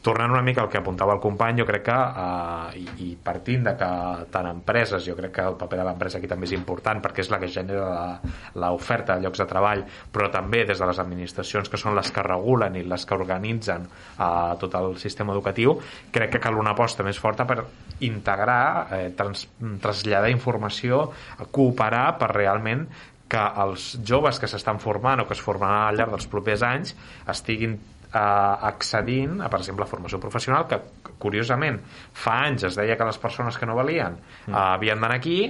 [0.02, 3.64] Tornant una mica al que apuntava el company, jo crec que, eh, i, i partint
[3.66, 3.88] de que
[4.30, 7.32] tant empreses, jo crec que el paper de l'empresa aquí també és important perquè és
[7.32, 8.20] la que genera
[8.62, 9.82] l'oferta de llocs de treball,
[10.14, 13.88] però també des de les administracions que són les que regulen i les que organitzen
[13.90, 14.30] eh,
[14.62, 15.76] tot el sistema educatiu,
[16.14, 17.64] crec que cal una aposta més forta per
[18.06, 19.48] integrar, eh, trans,
[19.82, 21.08] traslladar informació,
[21.50, 22.86] cooperar per realment
[23.28, 26.94] que els joves que s'estan formant o que es formaran al llarg dels propers anys
[27.28, 27.76] estiguin
[28.12, 30.80] eh, accedint a, per exemple, a formació professional que,
[31.18, 31.80] curiosament,
[32.14, 35.40] fa anys es deia que les persones que no valien eh, havien d'anar aquí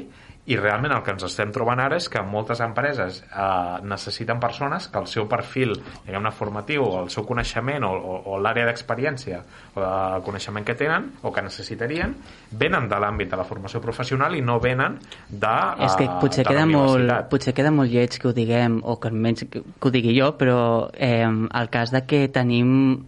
[0.48, 3.46] i realment el que ens estem trobant ara és que moltes empreses eh,
[3.84, 5.74] necessiten persones que el seu perfil
[6.06, 9.42] diguem-ne formatiu o el seu coneixement o, o, o l'àrea d'experiència
[9.74, 12.16] o de coneixement que tenen o que necessitarien
[12.50, 14.96] venen de l'àmbit de la formació professional i no venen
[15.28, 18.96] de, És que eh, potser queda, molt, potser queda molt lleig que ho diguem, o
[18.96, 20.58] que almenys que ho digui jo, però
[20.94, 23.04] eh, el cas de que tenim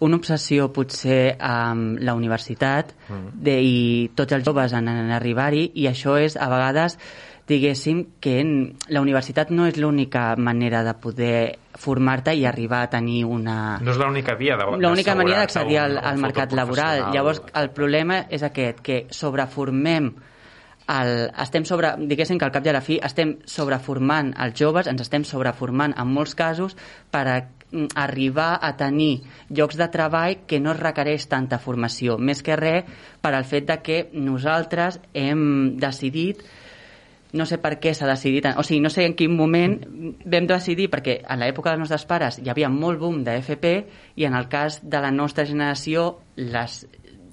[0.00, 2.94] una obsessió potser amb la universitat
[3.32, 6.98] de, i tots els joves en, en arribar-hi i això és a vegades
[7.46, 12.90] diguéssim que en- la universitat no és l'única manera de poder formar-te i arribar a
[12.90, 17.02] tenir una, no és l'única via de, l'única manera d'accedir al, al mercat laboral.
[17.12, 20.14] Llavors, el problema és aquest, que sobreformem
[20.88, 24.86] el, estem sobre, diguéssim que al cap i a la fi estem sobreformant els joves,
[24.90, 26.76] ens estem sobreformant en molts casos
[27.10, 27.53] per a, mm,
[27.94, 32.90] arribar a tenir llocs de treball que no es requereix tanta formació, més que res
[33.22, 36.44] per al fet de que nosaltres hem decidit
[37.34, 39.74] no sé per què s'ha decidit, o sigui, no sé en quin moment
[40.22, 43.72] vam decidir, perquè a l'època dels nostres pares hi havia molt boom de FP
[44.22, 46.84] i en el cas de la nostra generació les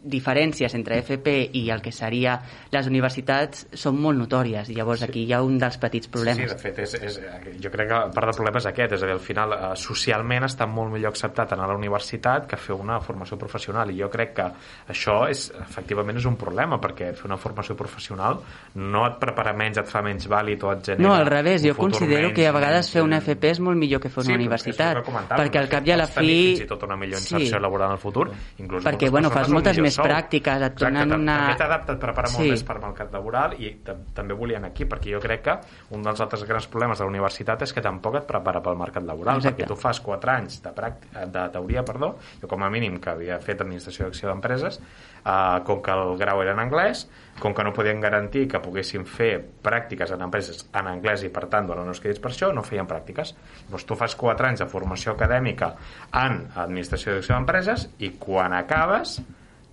[0.04, 2.40] diferències entre FP i el que seria
[2.74, 6.50] les universitats són molt notòries i llavors aquí hi ha un dels petits Sí, problemes.
[6.50, 7.20] de fet, és, és,
[7.62, 10.44] jo crec que part del problema és aquest, és a dir, al final, eh, socialment
[10.48, 14.10] està molt millor acceptat anar a la universitat que fer una formació professional, i jo
[14.10, 14.48] crec que
[14.90, 18.40] això és, efectivament és un problema, perquè fer una formació professional
[18.76, 21.04] no et prepara menys, et fa menys vàlid o et genera...
[21.08, 23.78] No, al revés, jo considero menys- que a vegades fer una menys, FP és molt
[23.78, 26.48] millor que fer una Sí, universitat, perquè al cap i a la pots tenir fi...
[26.56, 29.78] fins i tot una millor inserció laboral en el futur, inclús Perquè, bueno, fas moltes
[29.78, 30.06] millor més sou.
[30.06, 32.50] pràctiques, et Exacte, donen tam- una- També t'adapta, et prepara molt Sí.
[32.50, 35.58] més per mercat laboral i tam- també volien aquí, perquè jo crec que
[35.92, 39.04] un dels altres grans problemes de la universitat és que tampoc et prepara pel mercat
[39.04, 39.64] laboral, Exacte.
[39.64, 43.10] perquè tu fas 4 anys de, pràcti- de teoria, perdó, jo com a mínim que
[43.10, 44.80] havia fet administració d'acció d'empreses,
[45.26, 49.06] eh, com que el grau era en anglès, com que no podien garantir que poguessin
[49.06, 52.62] fer pràctiques en empreses en anglès i per tant donen uns crèdits per això, no
[52.64, 53.34] feien pràctiques.
[53.66, 55.76] Llavors tu fas 4 anys de formació acadèmica
[56.14, 59.22] en administració d'acció d'empreses i quan acabes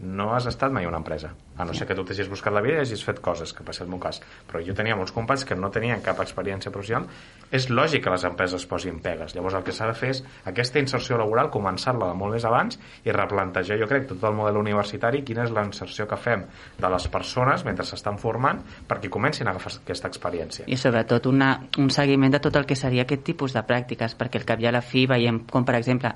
[0.00, 2.78] no has estat mai una empresa a no ser que tu t'hagis buscat la vida
[2.78, 5.42] i hagis fet coses que va ser el meu cas, però jo tenia molts companys
[5.44, 7.08] que no tenien cap experiència professional.
[7.50, 9.34] És lògic que les empreses posin pegues.
[9.34, 12.78] Llavors el que s'ha de fer és aquesta inserció laboral començar-la de molt més abans
[13.04, 16.44] i replantejar jo crec tot el model universitari quina és la inserció que fem
[16.78, 20.68] de les persones mentre s'estan formant perquè comencin a agafar aquesta experiència.
[20.70, 24.38] I sobretot una, un seguiment de tot el que seria aquest tipus de pràctiques, perquè
[24.38, 26.14] al cap i a la fi veiem com, per exemple,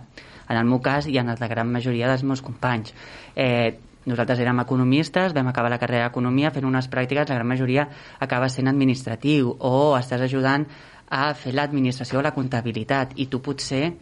[0.52, 2.92] en el meu cas i en la gran majoria dels meus companys.
[3.34, 3.72] Eh,
[4.04, 7.88] nosaltres érem economistes, vam acabar la carrera d'economia fent unes pràctiques, la gran majoria
[8.20, 10.66] acaba sent administratiu o estàs ajudant
[11.12, 13.92] a fer l'administració o la comptabilitat i tu potser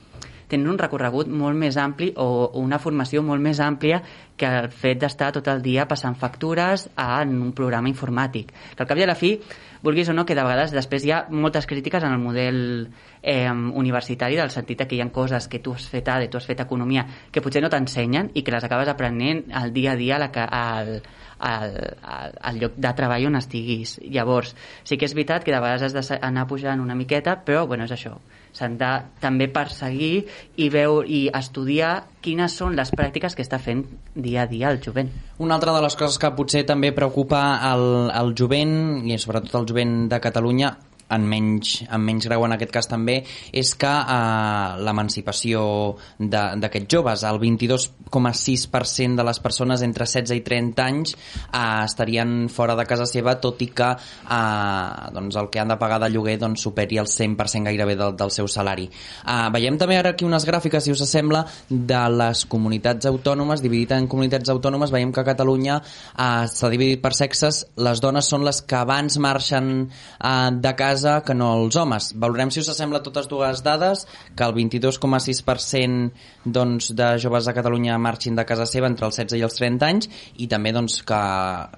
[0.51, 4.01] tenen un recorregut molt més ampli o una formació molt més àmplia
[4.37, 8.51] que el fet d'estar tot el dia passant factures en un programa informàtic.
[8.77, 9.37] Al cap i a la fi,
[9.83, 12.59] vulguis o no, que de vegades després hi ha moltes crítiques en el model
[13.23, 16.47] eh, universitari del sentit que hi ha coses que tu has fet ADE, tu has
[16.47, 20.19] fet economia, que potser no t'ensenyen i que les acabes aprenent al dia a dia
[20.19, 21.01] la, ca- al,
[21.39, 21.73] al,
[22.03, 23.97] al, al lloc de treball on estiguis.
[24.05, 24.55] Llavors,
[24.85, 27.97] sí que és veritat que de vegades has d'anar pujant una miqueta, però bueno, és
[27.97, 28.19] això.
[28.53, 28.87] S'han de
[29.23, 30.25] també perseguir
[30.59, 33.85] i veure i estudiar quines són les pràctiques que està fent
[34.19, 35.07] dia a dia el jovent.
[35.39, 37.39] Una altra de les coses que potser també preocupa
[37.71, 38.75] el, el jovent,
[39.07, 40.75] i sobretot el jovent de Catalunya,
[41.11, 43.21] en menys, en menys grau en aquest cas també,
[43.53, 45.63] és que eh, l'emancipació
[46.21, 52.77] d'aquests joves, el 22,6% de les persones entre 16 i 30 anys eh, estarien fora
[52.79, 56.39] de casa seva, tot i que eh, doncs el que han de pagar de lloguer
[56.41, 58.89] doncs, superi el 100% gairebé del, del seu salari.
[58.91, 63.97] Eh, veiem també ara aquí unes gràfiques, si us sembla, de les comunitats autònomes, dividit
[63.97, 68.47] en comunitats autònomes, veiem que a Catalunya eh, s'ha dividit per sexes, les dones són
[68.47, 72.11] les que abans marxen eh, de casa que no els homes.
[72.21, 76.11] Valorem si us sembla totes dues dades, que el 22,6%
[76.45, 79.91] doncs, de joves de Catalunya marxin de casa seva entre els 16 i els 30
[79.91, 81.23] anys i també doncs, que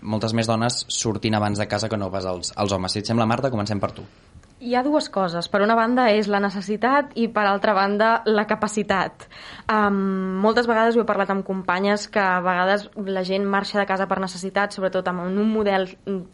[0.03, 2.93] moltes més dones surtin abans de casa que no pas els, els homes.
[2.93, 4.07] Si et sembla, Marta, comencem per tu.
[4.63, 5.49] Hi ha dues coses.
[5.51, 9.25] Per una banda és la necessitat i per altra banda la capacitat.
[9.67, 9.97] Um,
[10.39, 14.07] moltes vegades ho he parlat amb companyes que a vegades la gent marxa de casa
[14.07, 15.89] per necessitat, sobretot amb un model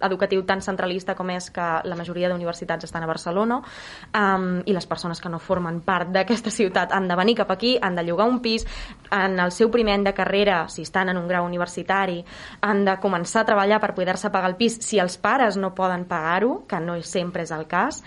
[0.04, 4.90] educatiu tan centralista com és que la majoria d'universitats estan a Barcelona um, i les
[4.92, 8.28] persones que no formen part d'aquesta ciutat han de venir cap aquí, han de llogar
[8.28, 8.68] un pis,
[9.08, 12.20] en el seu primer any de carrera, si estan en un grau universitari,
[12.60, 16.04] han de començar a treballar per poder-se pagar el pis si els pares no poden
[16.04, 18.04] pagar-ho, que no sempre és el cas,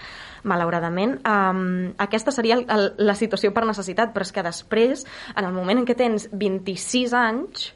[0.47, 1.19] malauradament.
[1.27, 5.53] Um, aquesta seria el, el, la situació per necessitat, però és que després, en el
[5.55, 7.69] moment en què tens 26 anys,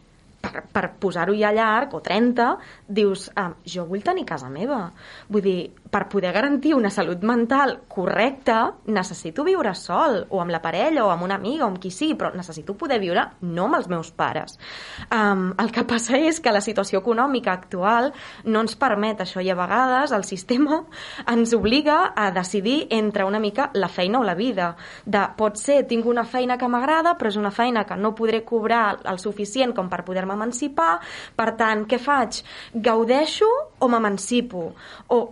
[0.46, 2.50] per, per posar-ho ja llarg, o 30,
[2.88, 4.88] dius, ah, jo vull tenir casa meva.
[5.30, 5.60] Vull dir,
[5.96, 11.12] per poder garantir una salut mental correcta, necessito viure sol, o amb la parella, o
[11.14, 14.10] amb una amiga, o amb qui sigui, però necessito poder viure no amb els meus
[14.12, 14.58] pares.
[15.08, 18.10] Um, el que passa és que la situació econòmica actual
[18.44, 20.82] no ens permet això, i a vegades el sistema
[21.32, 24.74] ens obliga a decidir entre una mica la feina o la vida.
[25.06, 28.44] De, pot ser, tinc una feina que m'agrada, però és una feina que no podré
[28.44, 31.00] cobrar el suficient com per poder-me emancipar,
[31.40, 32.44] per tant, què faig?
[32.76, 33.48] Gaudeixo
[33.80, 34.68] o m'emancipo?
[35.16, 35.24] O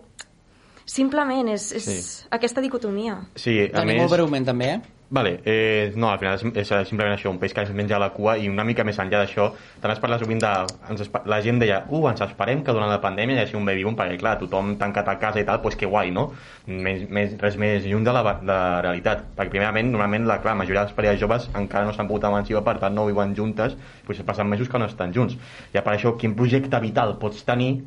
[0.85, 2.27] simplement és, és Sí.
[2.31, 3.21] aquesta dicotomia.
[3.35, 4.01] Sí, a Dani, més...
[4.01, 4.81] molt breument també, eh?
[5.13, 8.01] Vale, eh, no, al final és, és simplement això, un peix que es menja a
[8.01, 10.49] la cua i una mica més enllà d'això, també es parla sovint de...
[10.89, 13.83] Ens, la gent deia, uh, ens esperem que durant la pandèmia hi hagi un baby
[13.85, 16.31] boom, perquè clar, tothom tancat a casa i tal, doncs que guai, no?
[16.65, 19.21] Més, més, res més lluny de la, de la realitat.
[19.37, 22.25] Perquè primerament, normalment, la, clar, la majoria de les parelles joves encara no s'han pogut
[22.31, 23.77] emancipar, per tant no viuen juntes,
[24.07, 25.37] doncs passen mesos que no estan junts.
[25.75, 27.83] I a part això, quin projecte vital pots tenir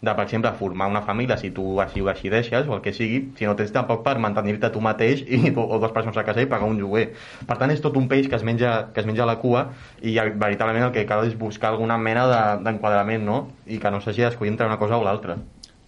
[0.00, 3.32] de, per exemple, formar una família si tu així ho decideixes o el que sigui,
[3.38, 6.42] si no tens tampoc per mantenir-te tu mateix i, o, o dues persones a casa
[6.44, 7.08] i pagar un lloguer.
[7.48, 9.66] Per tant, és tot un peix que es menja, que es menja a la cua
[10.02, 13.40] i eh, veritablement el que cal és buscar alguna mena de- d'enquadrament, no?
[13.66, 15.36] I que no s'hagi d'escollir entre una cosa o l'altra.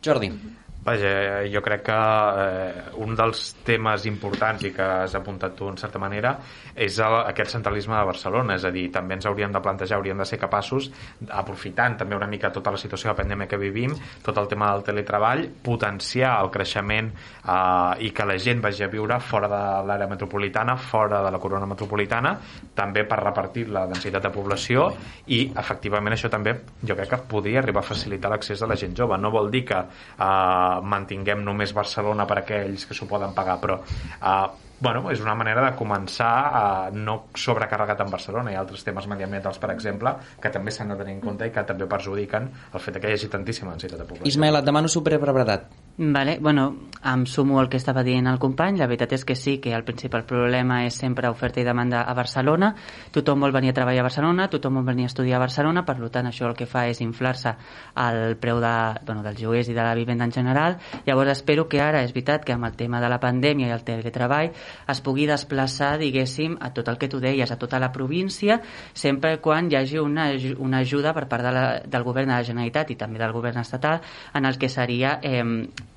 [0.05, 0.33] Jordi.
[0.81, 1.95] Vaja, jo crec que
[2.41, 6.39] eh, un dels temes importants i que has apuntat tu en certa manera
[6.73, 10.23] és el, aquest centralisme de Barcelona, és a dir, també ens hauríem de plantejar, hauríem
[10.23, 10.89] de ser capaços,
[11.29, 13.93] aprofitant també una mica tota la situació de pandèmia que vivim,
[14.25, 18.89] tot el tema del teletreball, potenciar el creixement eh, i que la gent vagi a
[18.89, 19.61] viure fora de
[19.91, 22.33] l'àrea metropolitana, fora de la corona metropolitana,
[22.75, 24.89] també per repartir la densitat de població
[25.29, 28.97] i efectivament això també jo crec que podria arribar a facilitar l'accés de la gent
[28.97, 29.21] jove.
[29.21, 33.81] No vol dir que eh, mantinguem només Barcelona per aquells que s'ho poden pagar, però
[33.83, 34.49] eh,
[34.81, 36.65] bueno, és una manera de començar a
[36.95, 38.55] no sobrecarregat en Barcelona.
[38.57, 41.67] Ha altres temes mediambientals, per exemple, que també s'han de tenir en compte i que
[41.69, 44.33] també perjudiquen el fet que hi hagi tantíssima densitat de població.
[44.33, 45.69] Ismael, et demano superbrevetat.
[46.03, 48.79] Vale, bueno, em sumo al que estava dient el company.
[48.81, 52.15] La veritat és que sí, que el principal problema és sempre oferta i demanda a
[52.17, 52.71] Barcelona.
[53.13, 55.99] Tothom vol venir a treballar a Barcelona, tothom vol venir a estudiar a Barcelona, per
[56.09, 57.53] tant això el que fa és inflar-se
[58.01, 58.73] el preu de,
[59.05, 60.79] bueno, dels lloguers i de la vivenda en general.
[61.05, 63.85] Llavors espero que ara, és veritat que amb el tema de la pandèmia i el
[63.85, 64.57] teletreball
[64.89, 68.63] es pugui desplaçar, diguéssim, a tot el que tu deies, a tota la província,
[68.95, 72.45] sempre quan hi hagi una, una ajuda per part de la, del govern de la
[72.45, 74.01] Generalitat i també del govern estatal
[74.33, 75.45] en el que seria eh,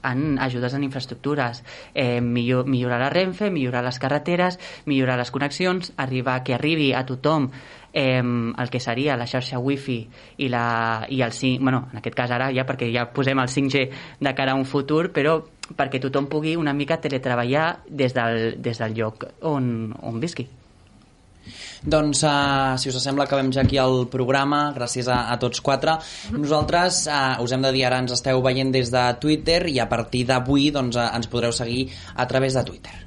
[0.04, 1.64] en ajudes en infraestructures,
[1.94, 7.06] eh, millor, millorar la Renfe, millorar les carreteres, millorar les connexions, arribar que arribi a
[7.06, 7.52] tothom
[7.94, 10.02] eh, el que seria la xarxa wifi
[10.38, 13.52] i, la, i el 5, bueno, en aquest cas ara ja perquè ja posem el
[13.52, 13.86] 5G
[14.20, 15.40] de cara a un futur, però
[15.78, 20.50] perquè tothom pugui una mica teletreballar des del, des del lloc on, on visqui.
[21.84, 25.98] Doncs, uh, si us sembla, acabem ja aquí el programa, gràcies a, a tots quatre.
[26.36, 29.90] Nosaltres uh, us hem de dir, ara ens esteu veient des de Twitter i a
[29.92, 33.03] partir d'avui doncs, uh, ens podreu seguir a través de Twitter.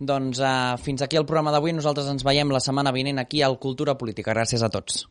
[0.00, 1.74] Doncs uh, fins aquí el programa d'avui.
[1.76, 4.32] Nosaltres ens veiem la setmana vinent aquí al Cultura Política.
[4.32, 5.04] Gràcies a tots.